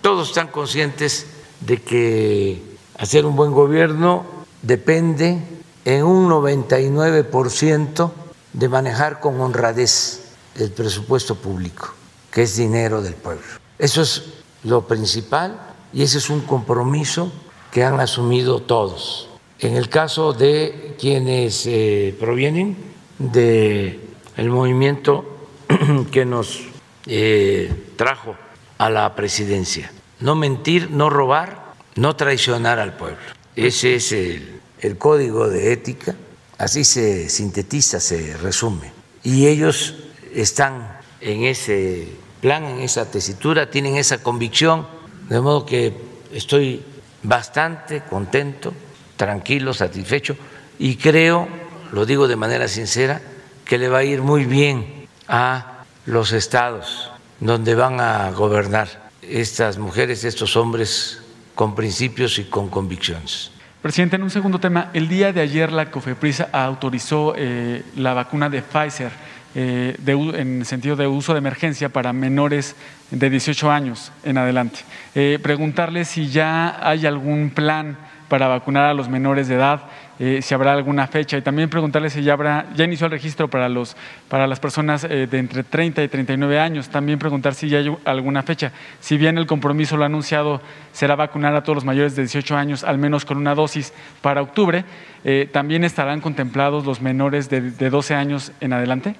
Todos 0.00 0.30
están 0.30 0.48
conscientes 0.48 1.28
de 1.60 1.76
que 1.76 2.60
hacer 2.98 3.24
un 3.24 3.36
buen 3.36 3.52
gobierno 3.52 4.26
depende 4.62 5.38
en 5.86 6.04
un 6.04 6.28
99% 6.28 8.10
de 8.52 8.68
manejar 8.68 9.20
con 9.20 9.40
honradez 9.40 10.32
el 10.56 10.72
presupuesto 10.72 11.36
público, 11.36 11.94
que 12.32 12.42
es 12.42 12.56
dinero 12.56 13.00
del 13.02 13.14
pueblo. 13.14 13.44
Eso 13.78 14.02
es 14.02 14.24
lo 14.64 14.88
principal 14.88 15.60
y 15.92 16.02
ese 16.02 16.18
es 16.18 16.28
un 16.28 16.40
compromiso 16.40 17.30
que 17.70 17.84
han 17.84 18.00
asumido 18.00 18.62
todos. 18.62 19.28
En 19.60 19.76
el 19.76 19.88
caso 19.88 20.32
de 20.32 20.96
quienes 20.98 21.66
eh, 21.66 22.16
provienen 22.18 22.76
del 23.18 24.00
el 24.36 24.50
movimiento 24.50 25.24
que 26.10 26.24
nos 26.24 26.62
eh, 27.06 27.92
trajo 27.94 28.34
a 28.78 28.90
la 28.90 29.14
presidencia, 29.14 29.92
no 30.18 30.34
mentir, 30.34 30.90
no 30.90 31.10
robar, 31.10 31.74
no 31.94 32.16
traicionar 32.16 32.80
al 32.80 32.96
pueblo. 32.96 33.18
Ese 33.54 33.94
es 33.94 34.10
el 34.12 34.55
el 34.86 34.98
código 34.98 35.48
de 35.48 35.72
ética, 35.72 36.14
así 36.58 36.84
se 36.84 37.28
sintetiza, 37.28 38.00
se 38.00 38.36
resume. 38.36 38.92
Y 39.22 39.46
ellos 39.46 39.94
están 40.34 40.98
en 41.20 41.44
ese 41.44 42.08
plan, 42.40 42.64
en 42.64 42.80
esa 42.80 43.10
tesitura, 43.10 43.70
tienen 43.70 43.96
esa 43.96 44.22
convicción, 44.22 44.86
de 45.28 45.40
modo 45.40 45.66
que 45.66 45.94
estoy 46.32 46.82
bastante 47.22 48.02
contento, 48.02 48.72
tranquilo, 49.16 49.74
satisfecho 49.74 50.36
y 50.78 50.96
creo, 50.96 51.48
lo 51.92 52.06
digo 52.06 52.28
de 52.28 52.36
manera 52.36 52.68
sincera, 52.68 53.20
que 53.64 53.78
le 53.78 53.88
va 53.88 53.98
a 53.98 54.04
ir 54.04 54.22
muy 54.22 54.44
bien 54.44 55.08
a 55.26 55.84
los 56.04 56.32
estados 56.32 57.10
donde 57.40 57.74
van 57.74 58.00
a 58.00 58.30
gobernar 58.30 59.10
estas 59.22 59.78
mujeres, 59.78 60.24
estos 60.24 60.56
hombres 60.56 61.20
con 61.54 61.74
principios 61.74 62.38
y 62.38 62.44
con 62.44 62.68
convicciones. 62.68 63.50
Presidente, 63.82 64.16
en 64.16 64.22
un 64.22 64.30
segundo 64.30 64.58
tema, 64.58 64.90
el 64.94 65.06
día 65.06 65.32
de 65.32 65.40
ayer 65.40 65.70
la 65.70 65.90
COFEPRIS 65.90 66.44
autorizó 66.50 67.34
eh, 67.36 67.82
la 67.94 68.14
vacuna 68.14 68.48
de 68.48 68.62
Pfizer 68.62 69.12
eh, 69.54 69.96
en 70.06 70.64
sentido 70.64 70.96
de 70.96 71.06
uso 71.06 71.34
de 71.34 71.38
emergencia 71.38 71.88
para 71.90 72.12
menores 72.12 72.74
de 73.10 73.30
18 73.30 73.70
años 73.70 74.12
en 74.24 74.38
adelante. 74.38 74.80
Eh, 75.14 75.38
preguntarle 75.42 76.04
si 76.04 76.28
ya 76.28 76.78
hay 76.82 77.06
algún 77.06 77.50
plan 77.50 77.96
para 78.28 78.48
vacunar 78.48 78.86
a 78.86 78.94
los 78.94 79.08
menores 79.08 79.46
de 79.46 79.54
edad, 79.54 79.82
eh, 80.18 80.40
si 80.40 80.54
habrá 80.54 80.72
alguna 80.72 81.06
fecha 81.06 81.36
y 81.36 81.42
también 81.42 81.68
preguntarle 81.68 82.08
si 82.08 82.22
ya 82.22 82.32
habrá, 82.32 82.66
ya 82.74 82.84
inició 82.84 83.06
el 83.06 83.12
registro 83.12 83.48
para, 83.48 83.68
los, 83.68 83.96
para 84.28 84.46
las 84.46 84.60
personas 84.60 85.04
eh, 85.04 85.26
de 85.26 85.38
entre 85.38 85.62
30 85.62 86.02
y 86.02 86.08
39 86.08 86.58
años, 86.58 86.88
también 86.88 87.18
preguntar 87.18 87.54
si 87.54 87.68
ya 87.68 87.78
hay 87.78 87.94
alguna 88.04 88.42
fecha. 88.42 88.72
Si 89.00 89.18
bien 89.18 89.36
el 89.36 89.46
compromiso 89.46 89.96
lo 89.96 90.04
ha 90.04 90.06
anunciado 90.06 90.60
será 90.92 91.16
vacunar 91.16 91.54
a 91.54 91.62
todos 91.62 91.76
los 91.76 91.84
mayores 91.84 92.16
de 92.16 92.22
18 92.22 92.56
años, 92.56 92.82
al 92.82 92.96
menos 92.96 93.26
con 93.26 93.36
una 93.36 93.54
dosis 93.54 93.92
para 94.22 94.40
octubre, 94.40 94.84
eh, 95.24 95.48
¿también 95.52 95.84
estarán 95.84 96.22
contemplados 96.22 96.86
los 96.86 97.02
menores 97.02 97.50
de, 97.50 97.60
de 97.60 97.90
12 97.90 98.14
años 98.14 98.52
en 98.60 98.72
adelante? 98.72 99.16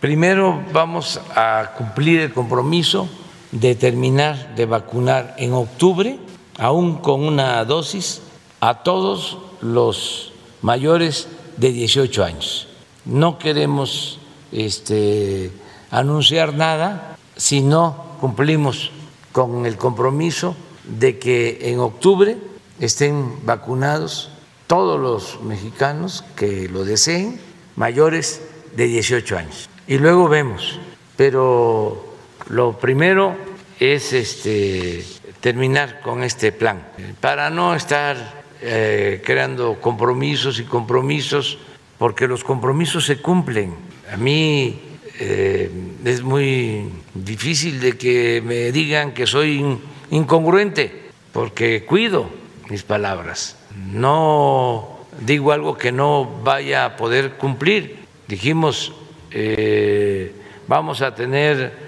Primero 0.00 0.62
vamos 0.72 1.20
a 1.34 1.72
cumplir 1.76 2.20
el 2.20 2.32
compromiso 2.32 3.08
de 3.50 3.74
terminar 3.74 4.54
de 4.54 4.66
vacunar 4.66 5.34
en 5.38 5.54
octubre, 5.54 6.18
aún 6.58 6.98
con 6.98 7.24
una 7.24 7.64
dosis 7.64 8.22
a 8.60 8.82
todos 8.82 9.38
los 9.60 10.32
mayores 10.62 11.28
de 11.56 11.72
18 11.72 12.24
años. 12.24 12.68
No 13.04 13.38
queremos 13.38 14.18
este, 14.52 15.50
anunciar 15.90 16.54
nada 16.54 17.16
si 17.36 17.60
no 17.60 18.16
cumplimos 18.20 18.90
con 19.32 19.66
el 19.66 19.76
compromiso 19.76 20.56
de 20.84 21.18
que 21.18 21.58
en 21.62 21.80
octubre 21.80 22.38
estén 22.80 23.44
vacunados 23.44 24.30
todos 24.66 24.98
los 24.98 25.42
mexicanos 25.42 26.24
que 26.34 26.68
lo 26.68 26.84
deseen 26.84 27.40
mayores 27.76 28.42
de 28.74 28.86
18 28.86 29.38
años. 29.38 29.68
Y 29.86 29.98
luego 29.98 30.28
vemos, 30.28 30.80
pero 31.16 32.14
lo 32.48 32.78
primero 32.78 33.36
es 33.78 34.12
este, 34.12 35.04
terminar 35.40 36.00
con 36.00 36.22
este 36.22 36.52
plan 36.52 36.88
para 37.20 37.50
no 37.50 37.74
estar 37.74 38.35
eh, 38.62 39.22
creando 39.24 39.80
compromisos 39.80 40.58
y 40.58 40.64
compromisos, 40.64 41.58
porque 41.98 42.26
los 42.26 42.42
compromisos 42.42 43.04
se 43.04 43.18
cumplen. 43.18 43.74
A 44.10 44.16
mí 44.16 44.80
eh, 45.18 45.70
es 46.04 46.22
muy 46.22 46.88
difícil 47.14 47.80
de 47.80 47.98
que 47.98 48.42
me 48.44 48.72
digan 48.72 49.12
que 49.12 49.26
soy 49.26 49.78
incongruente, 50.10 51.10
porque 51.32 51.84
cuido 51.84 52.30
mis 52.70 52.82
palabras. 52.82 53.56
No 53.92 55.00
digo 55.20 55.52
algo 55.52 55.76
que 55.76 55.92
no 55.92 56.40
vaya 56.42 56.86
a 56.86 56.96
poder 56.96 57.32
cumplir. 57.32 57.98
Dijimos, 58.26 58.92
eh, 59.32 60.32
vamos 60.66 61.02
a 61.02 61.14
tener 61.14 61.84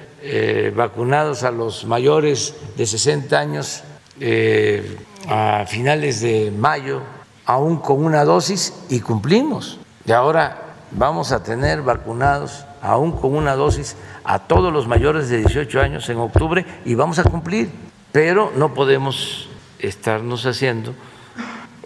vacunados 0.75 1.45
a 1.45 1.53
los 1.53 1.85
mayores 1.85 2.55
de 2.77 2.87
60 2.87 3.39
años 3.39 3.85
a 5.29 5.65
finales 5.67 6.21
de 6.21 6.51
mayo, 6.51 7.03
aún 7.45 7.79
con 7.79 8.05
una 8.05 8.25
dosis, 8.25 8.75
y 8.89 9.01
cumplimos. 9.01 9.79
Y 10.05 10.13
ahora 10.13 10.69
vamos 10.91 11.33
a 11.33 11.43
tener 11.43 11.83
vacunados, 11.83 12.65
aún 12.81 13.13
con 13.13 13.35
una 13.35 13.55
dosis, 13.55 13.97
a 14.25 14.41
todos 14.41 14.73
los 14.73 14.87
mayores 14.87 15.29
de 15.29 15.39
18 15.39 15.81
años 15.81 16.09
en 16.09 16.19
octubre 16.19 16.65
y 16.85 16.95
vamos 16.95 17.19
a 17.19 17.25
cumplir. 17.25 17.71
Pero 18.13 18.53
no 18.57 18.75
podemos 18.75 19.49
estarnos 19.79 20.45
haciendo 20.47 20.95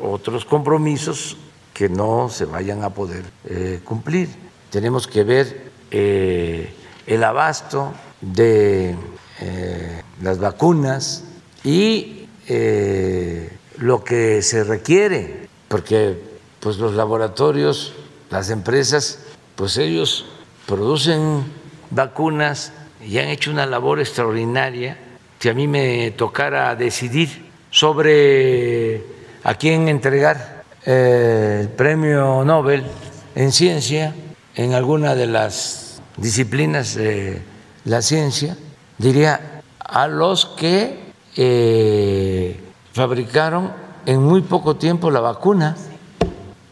otros 0.00 0.44
compromisos 0.44 1.36
que 1.72 1.88
no 1.88 2.28
se 2.28 2.44
vayan 2.44 2.82
a 2.82 2.90
poder 2.90 3.24
eh, 3.44 3.80
cumplir. 3.84 4.28
Tenemos 4.70 5.06
que 5.06 5.24
ver 5.24 5.70
eh, 5.90 6.74
el 7.06 7.24
abasto 7.24 7.92
de 8.20 8.96
eh, 9.40 10.02
las 10.20 10.38
vacunas 10.38 11.24
y 11.64 12.21
eh, 12.48 13.50
lo 13.78 14.04
que 14.04 14.42
se 14.42 14.64
requiere, 14.64 15.48
porque 15.68 16.16
pues 16.60 16.78
los 16.78 16.94
laboratorios, 16.94 17.94
las 18.30 18.50
empresas, 18.50 19.20
pues 19.56 19.76
ellos 19.76 20.26
producen 20.66 21.44
vacunas 21.90 22.72
y 23.04 23.18
han 23.18 23.28
hecho 23.28 23.50
una 23.50 23.66
labor 23.66 24.00
extraordinaria. 24.00 24.96
Si 25.38 25.48
a 25.48 25.54
mí 25.54 25.66
me 25.66 26.12
tocara 26.12 26.76
decidir 26.76 27.50
sobre 27.70 29.02
a 29.42 29.54
quién 29.54 29.88
entregar 29.88 30.62
eh, 30.86 31.58
el 31.62 31.68
premio 31.68 32.44
Nobel 32.44 32.84
en 33.34 33.50
ciencia, 33.50 34.14
en 34.54 34.74
alguna 34.74 35.14
de 35.14 35.26
las 35.26 36.00
disciplinas 36.16 36.94
de 36.94 37.42
la 37.84 38.02
ciencia, 38.02 38.56
diría 38.98 39.62
a 39.78 40.06
los 40.06 40.46
que 40.46 41.01
eh, 41.36 42.58
fabricaron 42.92 43.72
en 44.06 44.22
muy 44.22 44.42
poco 44.42 44.76
tiempo 44.76 45.10
la 45.10 45.20
vacuna. 45.20 45.76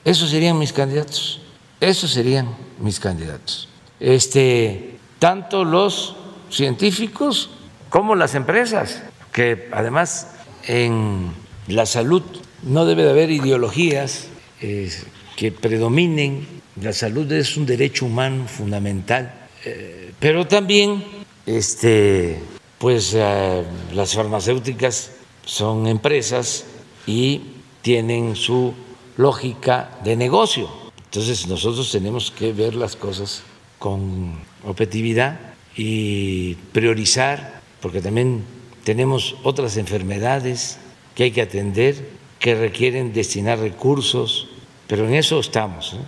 Esos 0.04 0.30
serían 0.30 0.58
mis 0.58 0.72
candidatos. 0.72 1.40
Esos 1.80 2.10
serían 2.10 2.48
mis 2.78 3.00
candidatos. 3.00 3.68
Este, 3.98 4.96
tanto 5.18 5.64
los 5.64 6.16
científicos 6.50 7.50
como 7.88 8.14
las 8.14 8.34
empresas, 8.34 9.02
que 9.32 9.68
además 9.72 10.28
en 10.66 11.32
la 11.68 11.86
salud 11.86 12.22
no 12.62 12.84
debe 12.84 13.04
de 13.04 13.10
haber 13.10 13.30
ideologías 13.30 14.28
que 14.60 15.52
predominen. 15.52 16.46
La 16.80 16.92
salud 16.92 17.30
es 17.32 17.56
un 17.56 17.66
derecho 17.66 18.06
humano 18.06 18.46
fundamental, 18.46 19.48
eh, 19.64 20.12
pero 20.18 20.46
también 20.46 21.04
este, 21.46 22.38
pues 22.80 23.12
eh, 23.14 23.62
las 23.92 24.14
farmacéuticas 24.14 25.12
son 25.44 25.86
empresas 25.86 26.64
y 27.06 27.42
tienen 27.82 28.34
su 28.34 28.72
lógica 29.18 29.98
de 30.02 30.16
negocio. 30.16 30.66
Entonces 31.04 31.46
nosotros 31.46 31.92
tenemos 31.92 32.30
que 32.30 32.54
ver 32.54 32.74
las 32.74 32.96
cosas 32.96 33.42
con 33.78 34.32
objetividad 34.64 35.38
y 35.76 36.54
priorizar, 36.72 37.60
porque 37.82 38.00
también 38.00 38.44
tenemos 38.82 39.36
otras 39.42 39.76
enfermedades 39.76 40.78
que 41.14 41.24
hay 41.24 41.32
que 41.32 41.42
atender, 41.42 42.08
que 42.38 42.54
requieren 42.54 43.12
destinar 43.12 43.58
recursos, 43.58 44.48
pero 44.86 45.06
en 45.06 45.16
eso 45.16 45.38
estamos. 45.38 45.98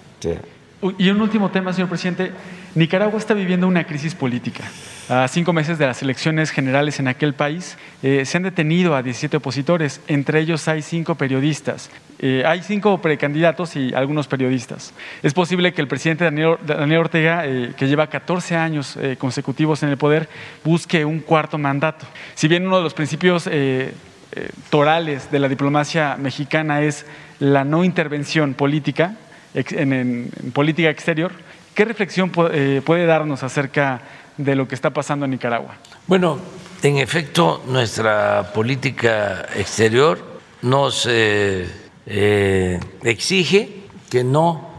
y 0.97 1.11
un 1.11 1.21
último 1.21 1.51
tema, 1.51 1.75
señor 1.75 1.91
presidente. 1.91 2.33
Nicaragua 2.75 3.19
está 3.19 3.35
viviendo 3.35 3.69
una 3.69 3.85
crisis 3.85 4.15
política. 4.15 4.65
A 5.09 5.27
cinco 5.27 5.53
meses 5.53 5.79
de 5.79 5.87
las 5.87 6.01
elecciones 6.01 6.51
generales 6.51 7.01
en 7.01 7.09
aquel 7.09 7.35
país, 7.35 7.77
eh, 8.05 8.25
se 8.25 8.37
han 8.37 8.45
detenido 8.45 8.95
a 8.95 9.03
17 9.03 9.37
opositores, 9.37 10.01
entre 10.07 10.39
ellos 10.39 10.69
hay 10.69 10.81
cinco 10.81 11.17
periodistas. 11.17 11.91
Eh, 12.21 12.45
hay 12.47 12.63
cinco 12.63 12.99
precandidatos 12.99 13.75
y 13.75 13.93
algunos 13.95 14.29
periodistas. 14.29 14.95
Es 15.25 15.35
posible 15.35 15.73
que 15.73 15.81
el 15.81 15.89
presidente 15.89 16.25
Daniel, 16.25 16.99
Ortega, 17.01 17.45
eh, 17.45 17.73
que 17.77 17.89
lleva 17.89 18.07
14 18.07 18.57
años 18.57 18.97
consecutivos 19.19 19.83
en 19.83 19.89
el 19.89 19.97
poder, 19.97 20.29
busque 20.63 21.05
un 21.05 21.19
cuarto 21.19 21.59
mandato. 21.59 22.07
Si 22.35 22.47
bien 22.47 22.65
uno 22.65 22.77
de 22.77 22.85
los 22.85 22.95
principios 22.95 23.51
torales 24.71 25.31
de 25.33 25.39
la 25.41 25.49
diplomacia 25.49 26.17
mexicana 26.17 26.81
es 26.81 27.05
la 27.41 27.65
no 27.65 27.85
intervención 27.85 28.55
política 28.55 29.17
en 29.55 30.31
política 30.55 30.89
exterior, 30.91 31.33
¿Qué 31.75 31.87
reflexión 31.87 32.31
eh, 32.53 32.83
puede 32.85 33.07
darnos 33.07 33.43
acerca 33.43 34.03
de 34.37 34.55
lo 34.55 34.69
que 34.69 34.75
está 34.75 34.91
pasando 34.91 35.25
en 35.25 35.31
Nicaragua? 35.31 35.77
Bueno, 36.07 36.39
en 36.83 36.99
efecto, 36.99 37.63
nuestra 37.67 38.53
política 38.53 39.47
exterior 39.57 40.19
nos 40.63 41.07
eh, 41.09 41.67
eh, 42.07 42.79
exige 43.03 43.87
que 44.11 44.23
no 44.23 44.71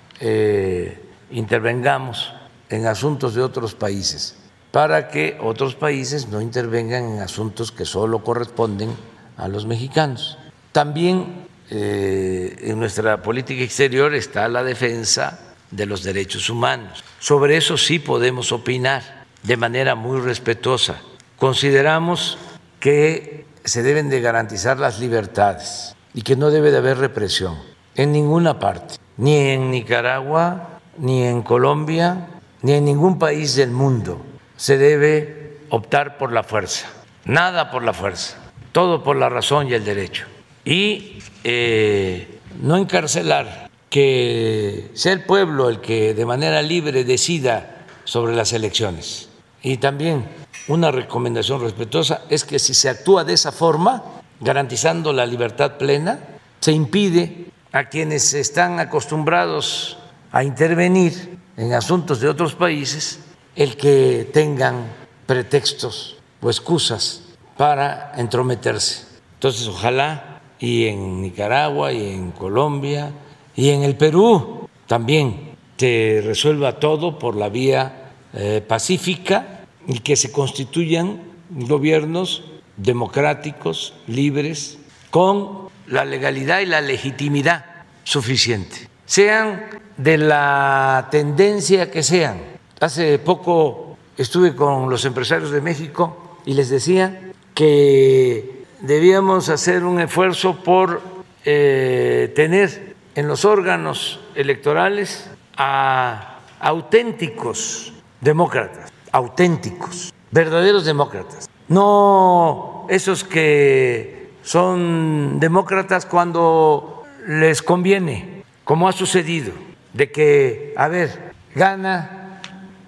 intervengamos 1.31 2.33
en 2.69 2.85
asuntos 2.85 3.35
de 3.35 3.41
otros 3.41 3.75
países 3.75 4.37
para 4.71 5.09
que 5.09 5.37
otros 5.41 5.75
países 5.75 6.29
no 6.29 6.39
intervengan 6.39 7.03
en 7.03 7.19
asuntos 7.19 7.73
que 7.73 7.83
solo 7.83 8.23
corresponden 8.23 8.95
a 9.35 9.49
los 9.49 9.65
mexicanos. 9.65 10.37
También 10.71 11.45
en 11.69 12.79
nuestra 12.79 13.21
política 13.21 13.63
exterior 13.63 14.13
está 14.13 14.47
la 14.47 14.63
defensa 14.63 15.52
de 15.75 15.85
los 15.85 16.03
derechos 16.03 16.49
humanos. 16.49 17.03
Sobre 17.19 17.57
eso 17.57 17.77
sí 17.77 17.99
podemos 17.99 18.51
opinar 18.51 19.25
de 19.43 19.57
manera 19.57 19.95
muy 19.95 20.21
respetuosa. 20.21 21.01
Consideramos 21.37 22.37
que 22.79 23.45
se 23.63 23.83
deben 23.83 24.09
de 24.09 24.21
garantizar 24.21 24.77
las 24.79 24.99
libertades 24.99 25.95
y 26.13 26.21
que 26.21 26.35
no 26.35 26.51
debe 26.51 26.71
de 26.71 26.77
haber 26.77 26.97
represión 26.97 27.57
en 27.95 28.11
ninguna 28.11 28.59
parte, 28.59 28.95
ni 29.17 29.35
en 29.37 29.71
Nicaragua, 29.71 30.79
ni 30.97 31.23
en 31.23 31.41
Colombia, 31.41 32.27
ni 32.61 32.73
en 32.73 32.85
ningún 32.85 33.19
país 33.19 33.55
del 33.55 33.71
mundo 33.71 34.21
se 34.55 34.77
debe 34.77 35.57
optar 35.69 36.17
por 36.17 36.31
la 36.31 36.43
fuerza, 36.43 36.87
nada 37.25 37.71
por 37.71 37.83
la 37.83 37.93
fuerza, 37.93 38.37
todo 38.71 39.03
por 39.03 39.15
la 39.15 39.29
razón 39.29 39.67
y 39.67 39.73
el 39.73 39.83
derecho. 39.83 40.25
Y 40.65 41.19
eh, 41.43 42.39
no 42.61 42.77
encarcelar, 42.77 43.62
que 43.93 44.89
sea 44.95 45.13
el 45.13 45.23
pueblo 45.23 45.69
el 45.69 45.79
que 45.79 46.15
de 46.15 46.25
manera 46.25 46.63
libre 46.63 47.03
decida 47.03 47.85
sobre 48.05 48.35
las 48.35 48.51
elecciones. 48.51 49.29
Y 49.61 49.77
también 49.77 50.25
una 50.67 50.89
recomendación 50.89 51.61
respetuosa 51.61 52.23
es 52.27 52.43
que 52.43 52.57
si 52.57 52.73
se 52.73 52.89
actúa 52.89 53.23
de 53.23 53.33
esa 53.33 53.51
forma, 53.51 54.03
garantizando 54.39 55.13
la 55.13 55.27
libertad 55.27 55.77
plena, 55.77 56.21
se 56.59 56.71
impide 56.71 57.45
a 57.71 57.83
quienes 57.89 58.33
están 58.33 58.79
acostumbrados 58.79 59.99
a 60.31 60.43
intervenir 60.43 61.37
en 61.55 61.73
asuntos 61.73 62.19
de 62.19 62.29
otros 62.29 62.55
países 62.55 63.19
el 63.55 63.77
que 63.77 64.27
tengan 64.33 64.87
pretextos 65.27 66.17
o 66.41 66.49
excusas 66.49 67.25
para 67.57 68.13
entrometerse. 68.17 69.05
Entonces, 69.35 69.67
ojalá 69.67 70.41
y 70.57 70.87
en 70.87 71.21
Nicaragua 71.21 71.93
y 71.93 72.09
en 72.09 72.31
Colombia 72.31 73.11
y 73.55 73.69
en 73.69 73.83
el 73.83 73.95
Perú 73.95 74.67
también 74.87 75.53
se 75.77 76.21
resuelva 76.23 76.79
todo 76.79 77.19
por 77.19 77.35
la 77.35 77.49
vía 77.49 78.11
eh, 78.33 78.63
pacífica 78.65 79.65
y 79.85 79.99
que 79.99 80.15
se 80.15 80.31
constituyan 80.31 81.21
gobiernos 81.49 82.43
democráticos, 82.77 83.93
libres, 84.07 84.79
con 85.09 85.69
la 85.87 86.05
legalidad 86.05 86.61
y 86.61 86.65
la 86.65 86.81
legitimidad 86.81 87.65
suficiente, 88.03 88.87
sean 89.05 89.65
de 89.97 90.17
la 90.17 91.07
tendencia 91.11 91.91
que 91.91 92.01
sean. 92.01 92.41
Hace 92.79 93.19
poco 93.19 93.97
estuve 94.17 94.55
con 94.55 94.89
los 94.89 95.05
empresarios 95.05 95.51
de 95.51 95.61
México 95.61 96.37
y 96.45 96.53
les 96.53 96.69
decía 96.69 97.31
que 97.53 98.65
debíamos 98.81 99.49
hacer 99.49 99.83
un 99.83 99.99
esfuerzo 99.99 100.63
por 100.63 101.01
eh, 101.45 102.31
tener 102.35 102.92
en 103.15 103.27
los 103.27 103.45
órganos 103.45 104.19
electorales 104.35 105.29
a 105.57 106.39
auténticos 106.59 107.93
demócratas, 108.21 108.91
auténticos, 109.11 110.13
verdaderos 110.31 110.85
demócratas, 110.85 111.49
no 111.67 112.85
esos 112.89 113.23
que 113.23 114.31
son 114.43 115.39
demócratas 115.39 116.05
cuando 116.05 117.03
les 117.27 117.61
conviene, 117.61 118.43
como 118.63 118.87
ha 118.87 118.91
sucedido, 118.91 119.53
de 119.93 120.11
que, 120.11 120.73
a 120.77 120.87
ver, 120.87 121.33
gana 121.55 122.41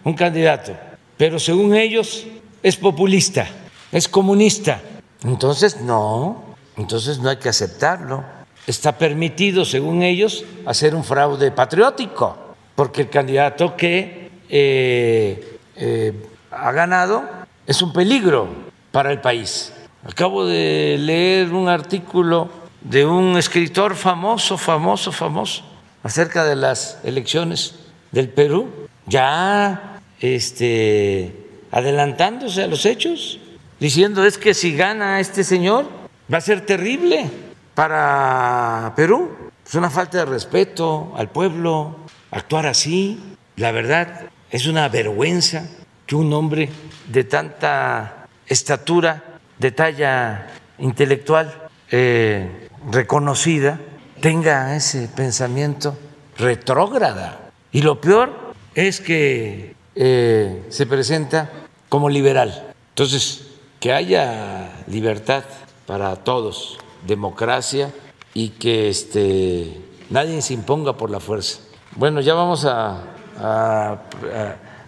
un 0.03 0.13
candidato, 0.13 0.75
pero 1.17 1.39
según 1.39 1.75
ellos 1.75 2.27
es 2.63 2.75
populista, 2.75 3.47
es 3.91 4.07
comunista. 4.07 4.81
Entonces, 5.23 5.81
no, 5.81 6.43
entonces 6.77 7.19
no 7.19 7.29
hay 7.29 7.37
que 7.37 7.49
aceptarlo. 7.49 8.23
Está 8.67 8.97
permitido, 8.97 9.63
según 9.63 10.01
ellos, 10.01 10.43
hacer 10.65 10.95
un 10.95 11.03
fraude 11.03 11.51
patriótico, 11.51 12.55
porque 12.75 13.03
el 13.03 13.09
candidato 13.09 13.75
que 13.75 14.31
eh, 14.49 15.57
eh, 15.75 16.13
ha 16.51 16.71
ganado 16.71 17.23
es 17.67 17.81
un 17.81 17.93
peligro 17.93 18.47
para 18.91 19.11
el 19.11 19.21
país. 19.21 19.71
Acabo 20.03 20.45
de 20.45 20.97
leer 20.99 21.53
un 21.53 21.67
artículo 21.67 22.49
de 22.81 23.05
un 23.05 23.37
escritor 23.37 23.95
famoso, 23.95 24.57
famoso, 24.57 25.11
famoso, 25.11 25.63
acerca 26.03 26.43
de 26.43 26.55
las 26.55 26.99
elecciones 27.03 27.75
del 28.11 28.29
Perú, 28.29 28.69
ya 29.07 29.99
este, 30.19 31.35
adelantándose 31.71 32.63
a 32.63 32.67
los 32.67 32.85
hechos, 32.85 33.39
diciendo 33.79 34.25
es 34.25 34.37
que 34.37 34.53
si 34.53 34.75
gana 34.75 35.19
este 35.19 35.43
señor 35.43 35.87
va 36.31 36.37
a 36.37 36.41
ser 36.41 36.61
terrible 36.61 37.29
para 37.75 38.93
Perú. 38.95 39.31
Es 39.65 39.75
una 39.75 39.89
falta 39.89 40.19
de 40.19 40.25
respeto 40.25 41.13
al 41.15 41.29
pueblo 41.29 41.97
actuar 42.31 42.65
así. 42.65 43.35
La 43.57 43.71
verdad 43.71 44.29
es 44.49 44.67
una 44.67 44.89
vergüenza 44.89 45.69
que 46.05 46.15
un 46.15 46.31
hombre 46.33 46.69
de 47.07 47.23
tanta 47.23 48.27
estatura, 48.47 49.39
de 49.59 49.71
talla 49.71 50.47
intelectual 50.77 51.69
eh, 51.91 52.69
reconocida, 52.91 53.79
tenga 54.21 54.75
ese 54.75 55.07
pensamiento 55.07 55.97
retrógrada. 56.37 57.51
Y 57.71 57.81
lo 57.81 57.99
peor 57.99 58.53
es 58.73 59.01
que 59.01 59.75
eh, 59.95 60.65
se 60.69 60.85
presenta 60.85 61.49
como 61.89 62.09
liberal. 62.09 62.73
Entonces, 62.89 63.47
que 63.79 63.93
haya 63.93 64.83
libertad 64.87 65.43
para 65.85 66.15
todos, 66.17 66.77
democracia 67.05 67.93
y 68.33 68.49
que 68.49 68.89
este, 68.89 69.81
nadie 70.09 70.41
se 70.41 70.53
imponga 70.53 70.97
por 70.97 71.09
la 71.09 71.19
fuerza. 71.19 71.59
Bueno, 71.95 72.21
ya 72.21 72.33
vamos 72.33 72.65
a 72.65 73.99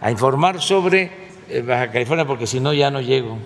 informar 0.09 0.61
sobre 0.61 1.27
eh, 1.49 1.61
Baja 1.61 1.91
California, 1.91 2.25
porque 2.25 2.45
si 2.45 2.59
no 2.59 2.73
ya 2.73 2.91
no 2.91 2.99
llego. 3.01 3.37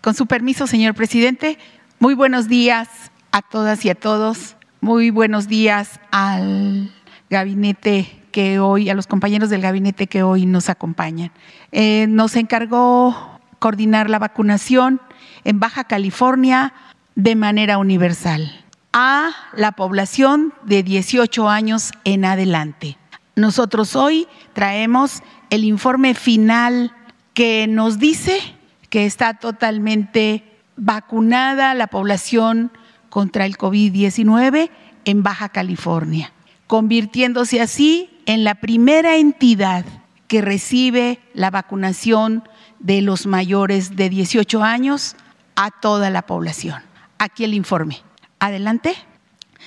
Con 0.00 0.14
su 0.14 0.26
permiso, 0.26 0.66
señor 0.66 0.94
presidente, 0.94 1.58
muy 1.98 2.14
buenos 2.14 2.48
días 2.48 2.88
a 3.32 3.42
todas 3.42 3.84
y 3.84 3.90
a 3.90 3.94
todos. 3.94 4.56
Muy 4.80 5.10
buenos 5.10 5.48
días 5.48 5.98
al 6.10 6.92
gabinete 7.30 8.20
que 8.30 8.58
hoy, 8.58 8.90
a 8.90 8.94
los 8.94 9.06
compañeros 9.06 9.48
del 9.48 9.62
gabinete 9.62 10.06
que 10.06 10.22
hoy 10.22 10.46
nos 10.46 10.68
acompañan. 10.68 11.32
Eh, 11.72 12.06
nos 12.08 12.36
encargó 12.36 13.33
coordinar 13.64 14.10
la 14.10 14.18
vacunación 14.18 15.00
en 15.42 15.58
Baja 15.58 15.84
California 15.84 16.74
de 17.14 17.34
manera 17.34 17.78
universal 17.78 18.62
a 18.92 19.30
la 19.56 19.72
población 19.72 20.52
de 20.66 20.82
18 20.82 21.48
años 21.48 21.92
en 22.04 22.26
adelante. 22.26 22.98
Nosotros 23.36 23.96
hoy 23.96 24.28
traemos 24.52 25.22
el 25.48 25.64
informe 25.64 26.12
final 26.12 26.92
que 27.32 27.64
nos 27.66 27.98
dice 27.98 28.38
que 28.90 29.06
está 29.06 29.32
totalmente 29.32 30.44
vacunada 30.76 31.72
la 31.72 31.86
población 31.86 32.70
contra 33.08 33.46
el 33.46 33.56
COVID-19 33.56 34.68
en 35.06 35.22
Baja 35.22 35.48
California, 35.48 36.34
convirtiéndose 36.66 37.62
así 37.62 38.10
en 38.26 38.44
la 38.44 38.56
primera 38.56 39.16
entidad 39.16 39.86
que 40.28 40.42
recibe 40.42 41.18
la 41.32 41.50
vacunación 41.50 42.44
de 42.84 43.00
los 43.00 43.26
mayores 43.26 43.96
de 43.96 44.08
18 44.10 44.62
años 44.62 45.16
a 45.56 45.70
toda 45.70 46.10
la 46.10 46.20
población. 46.22 46.82
Aquí 47.18 47.44
el 47.44 47.54
informe. 47.54 48.02
Adelante. 48.38 48.94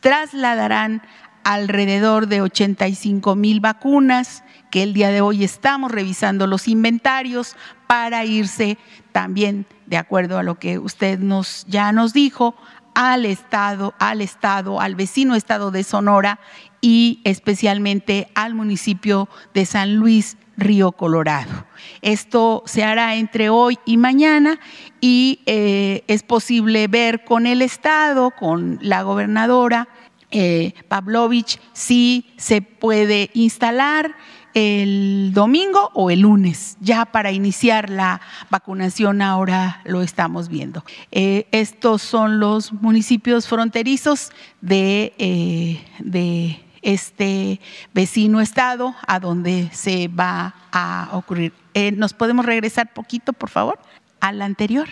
trasladarán 0.01 1.03
alrededor 1.45 2.29
de 2.29 2.41
85 2.41 3.35
mil 3.35 3.61
vacunas 3.61 4.45
que 4.71 4.83
el 4.83 4.95
día 4.95 5.11
de 5.11 5.21
hoy 5.21 5.45
estamos 5.45 5.91
revisando 5.91 6.47
los 6.47 6.69
inventarios 6.69 7.57
para 7.87 8.25
irse 8.25 8.79
también, 9.13 9.67
de 9.87 9.99
acuerdo 9.99 10.39
a 10.39 10.43
lo 10.43 10.59
que 10.59 10.79
usted 10.79 11.19
nos, 11.19 11.67
ya 11.69 11.93
nos 11.93 12.15
dijo, 12.15 12.55
al 12.95 13.25
Estado, 13.27 13.95
al 13.99 14.21
Estado, 14.21 14.81
al 14.81 14.95
vecino 14.95 15.35
Estado 15.35 15.71
de 15.71 15.85
Sonora 15.85 16.41
y 16.81 17.21
especialmente 17.25 18.29
al 18.35 18.55
municipio 18.55 19.29
de 19.55 19.67
San 19.67 19.97
Luis 19.97 20.37
Río 20.57 20.93
Colorado. 20.93 21.67
Esto 22.03 22.63
se 22.67 22.85
hará 22.85 23.17
entre 23.17 23.49
hoy 23.49 23.79
y 23.85 23.97
mañana 23.97 24.59
y 25.01 25.41
eh, 25.47 26.05
es 26.09 26.23
posible 26.23 26.89
ver 26.89 27.25
con 27.25 27.47
el 27.47 27.63
Estado, 27.63 28.31
con 28.31 28.79
la 28.83 29.03
gobernadora 29.03 29.89
eh, 30.31 30.73
Pavlovich, 30.89 31.61
si 31.75 32.33
se 32.39 32.63
puede 32.63 33.31
instalar 33.35 34.17
el 34.55 35.31
domingo 35.33 35.91
o 35.95 36.11
el 36.11 36.21
lunes, 36.21 36.77
ya 36.81 37.07
para 37.07 37.33
iniciar 37.33 37.91
la 37.91 38.21
vacunación 38.51 39.23
ahora 39.23 39.81
lo 39.85 40.03
estamos 40.03 40.49
viendo. 40.49 40.85
Eh, 41.11 41.47
estos 41.53 42.03
son 42.03 42.41
los 42.41 42.73
municipios 42.73 43.47
fronterizos 43.47 44.31
de, 44.61 45.15
eh, 45.19 45.85
de 45.99 46.61
este 46.83 47.61
vecino 47.95 48.41
estado 48.41 48.95
a 49.07 49.21
donde 49.21 49.71
se 49.73 50.09
va 50.09 50.55
a 50.73 51.09
ocurrir. 51.13 51.53
Eh, 51.75 51.93
¿Nos 51.93 52.13
podemos 52.13 52.45
regresar 52.45 52.93
poquito, 52.93 53.33
por 53.33 53.51
favor, 53.51 53.79
al 54.21 54.43
anterior? 54.43 54.89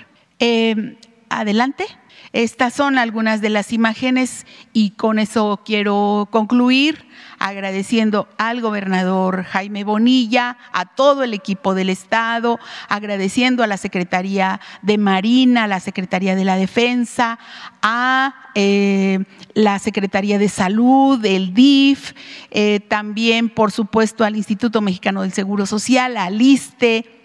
adelante. 1.28 1.84
Estas 2.32 2.74
son 2.74 2.98
algunas 2.98 3.40
de 3.40 3.50
las 3.50 3.72
imágenes 3.72 4.46
y 4.72 4.90
con 4.90 5.18
eso 5.18 5.62
quiero 5.64 6.28
concluir 6.30 7.10
agradeciendo 7.40 8.28
al 8.36 8.60
gobernador 8.60 9.44
Jaime 9.44 9.82
Bonilla, 9.82 10.58
a 10.72 10.84
todo 10.84 11.24
el 11.24 11.32
equipo 11.34 11.74
del 11.74 11.88
Estado, 11.88 12.60
agradeciendo 12.88 13.62
a 13.62 13.66
la 13.66 13.78
Secretaría 13.78 14.60
de 14.82 14.98
Marina, 14.98 15.64
a 15.64 15.66
la 15.66 15.80
Secretaría 15.80 16.36
de 16.36 16.44
la 16.44 16.56
Defensa, 16.56 17.38
a 17.82 18.34
eh, 18.54 19.24
la 19.54 19.78
Secretaría 19.78 20.38
de 20.38 20.50
Salud, 20.50 21.24
el 21.24 21.54
DIF, 21.54 22.12
eh, 22.50 22.80
también, 22.80 23.48
por 23.48 23.72
supuesto, 23.72 24.24
al 24.24 24.36
Instituto 24.36 24.82
Mexicano 24.82 25.22
del 25.22 25.32
Seguro 25.32 25.64
Social, 25.64 26.18
al 26.18 26.40
ISTE 26.40 27.19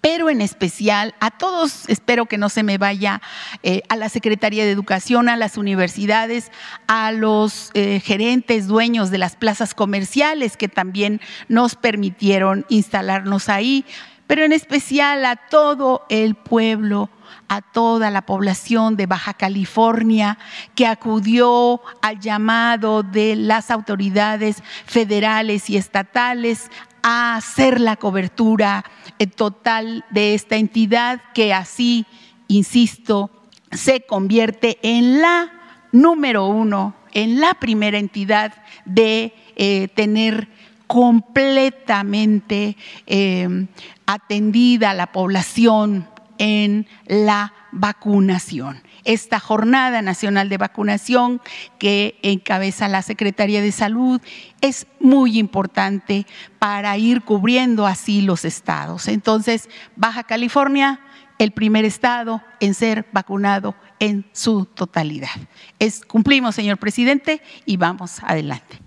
pero 0.00 0.30
en 0.30 0.40
especial 0.40 1.14
a 1.20 1.30
todos, 1.30 1.88
espero 1.88 2.26
que 2.26 2.38
no 2.38 2.48
se 2.48 2.62
me 2.62 2.78
vaya, 2.78 3.20
eh, 3.62 3.82
a 3.88 3.96
la 3.96 4.08
Secretaría 4.08 4.64
de 4.64 4.70
Educación, 4.70 5.28
a 5.28 5.36
las 5.36 5.56
universidades, 5.56 6.50
a 6.86 7.12
los 7.12 7.70
eh, 7.74 8.00
gerentes, 8.00 8.66
dueños 8.66 9.10
de 9.10 9.18
las 9.18 9.36
plazas 9.36 9.74
comerciales 9.74 10.56
que 10.56 10.68
también 10.68 11.20
nos 11.48 11.74
permitieron 11.74 12.66
instalarnos 12.68 13.48
ahí, 13.48 13.84
pero 14.26 14.44
en 14.44 14.52
especial 14.52 15.24
a 15.24 15.36
todo 15.36 16.04
el 16.10 16.34
pueblo 16.34 17.10
a 17.48 17.62
toda 17.62 18.10
la 18.10 18.22
población 18.22 18.96
de 18.96 19.06
Baja 19.06 19.34
California 19.34 20.38
que 20.74 20.86
acudió 20.86 21.80
al 22.02 22.20
llamado 22.20 23.02
de 23.02 23.36
las 23.36 23.70
autoridades 23.70 24.62
federales 24.84 25.70
y 25.70 25.76
estatales 25.76 26.70
a 27.10 27.36
hacer 27.36 27.80
la 27.80 27.96
cobertura 27.96 28.84
eh, 29.18 29.26
total 29.26 30.04
de 30.10 30.34
esta 30.34 30.56
entidad 30.56 31.22
que 31.32 31.54
así, 31.54 32.04
insisto, 32.48 33.30
se 33.72 34.02
convierte 34.02 34.78
en 34.82 35.22
la 35.22 35.50
número 35.90 36.44
uno, 36.44 36.94
en 37.14 37.40
la 37.40 37.54
primera 37.54 37.96
entidad 37.98 38.52
de 38.84 39.34
eh, 39.56 39.88
tener 39.88 40.48
completamente 40.86 42.76
eh, 43.06 43.66
atendida 44.04 44.92
la 44.92 45.10
población 45.10 46.06
en 46.36 46.86
la 47.06 47.54
vacunación 47.72 48.82
esta 49.08 49.40
Jornada 49.40 50.02
Nacional 50.02 50.50
de 50.50 50.58
Vacunación 50.58 51.40
que 51.78 52.18
encabeza 52.22 52.88
la 52.88 53.00
Secretaría 53.00 53.62
de 53.62 53.72
Salud 53.72 54.20
es 54.60 54.86
muy 55.00 55.38
importante 55.38 56.26
para 56.58 56.94
ir 56.98 57.22
cubriendo 57.22 57.86
así 57.86 58.20
los 58.20 58.44
estados. 58.44 59.08
Entonces, 59.08 59.70
Baja 59.96 60.24
California, 60.24 61.00
el 61.38 61.52
primer 61.52 61.86
estado 61.86 62.42
en 62.60 62.74
ser 62.74 63.06
vacunado 63.10 63.74
en 63.98 64.26
su 64.32 64.66
totalidad. 64.66 65.30
Es, 65.78 66.04
cumplimos, 66.04 66.54
señor 66.54 66.76
presidente, 66.76 67.40
y 67.64 67.78
vamos 67.78 68.20
adelante. 68.22 68.78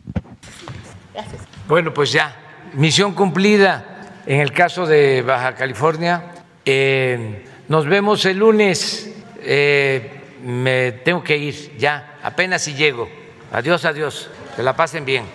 Gracias. 1.15 1.41
Bueno, 1.67 1.95
pues 1.95 2.11
ya, 2.11 2.35
misión 2.73 3.15
cumplida 3.15 4.21
en 4.27 4.39
el 4.39 4.51
caso 4.51 4.85
de 4.85 5.23
Baja 5.23 5.55
California. 5.55 6.25
Eh, 6.63 7.43
nos 7.67 7.87
vemos 7.87 8.23
el 8.25 8.37
lunes 8.37 9.11
eh, 9.43 10.11
me 10.43 10.91
tengo 10.91 11.23
que 11.23 11.37
ir 11.37 11.77
ya, 11.77 12.17
apenas 12.23 12.63
si 12.63 12.73
llego. 12.73 13.09
Adiós, 13.51 13.85
adiós. 13.85 14.29
Que 14.55 14.63
la 14.63 14.75
pasen 14.75 15.05
bien. 15.05 15.25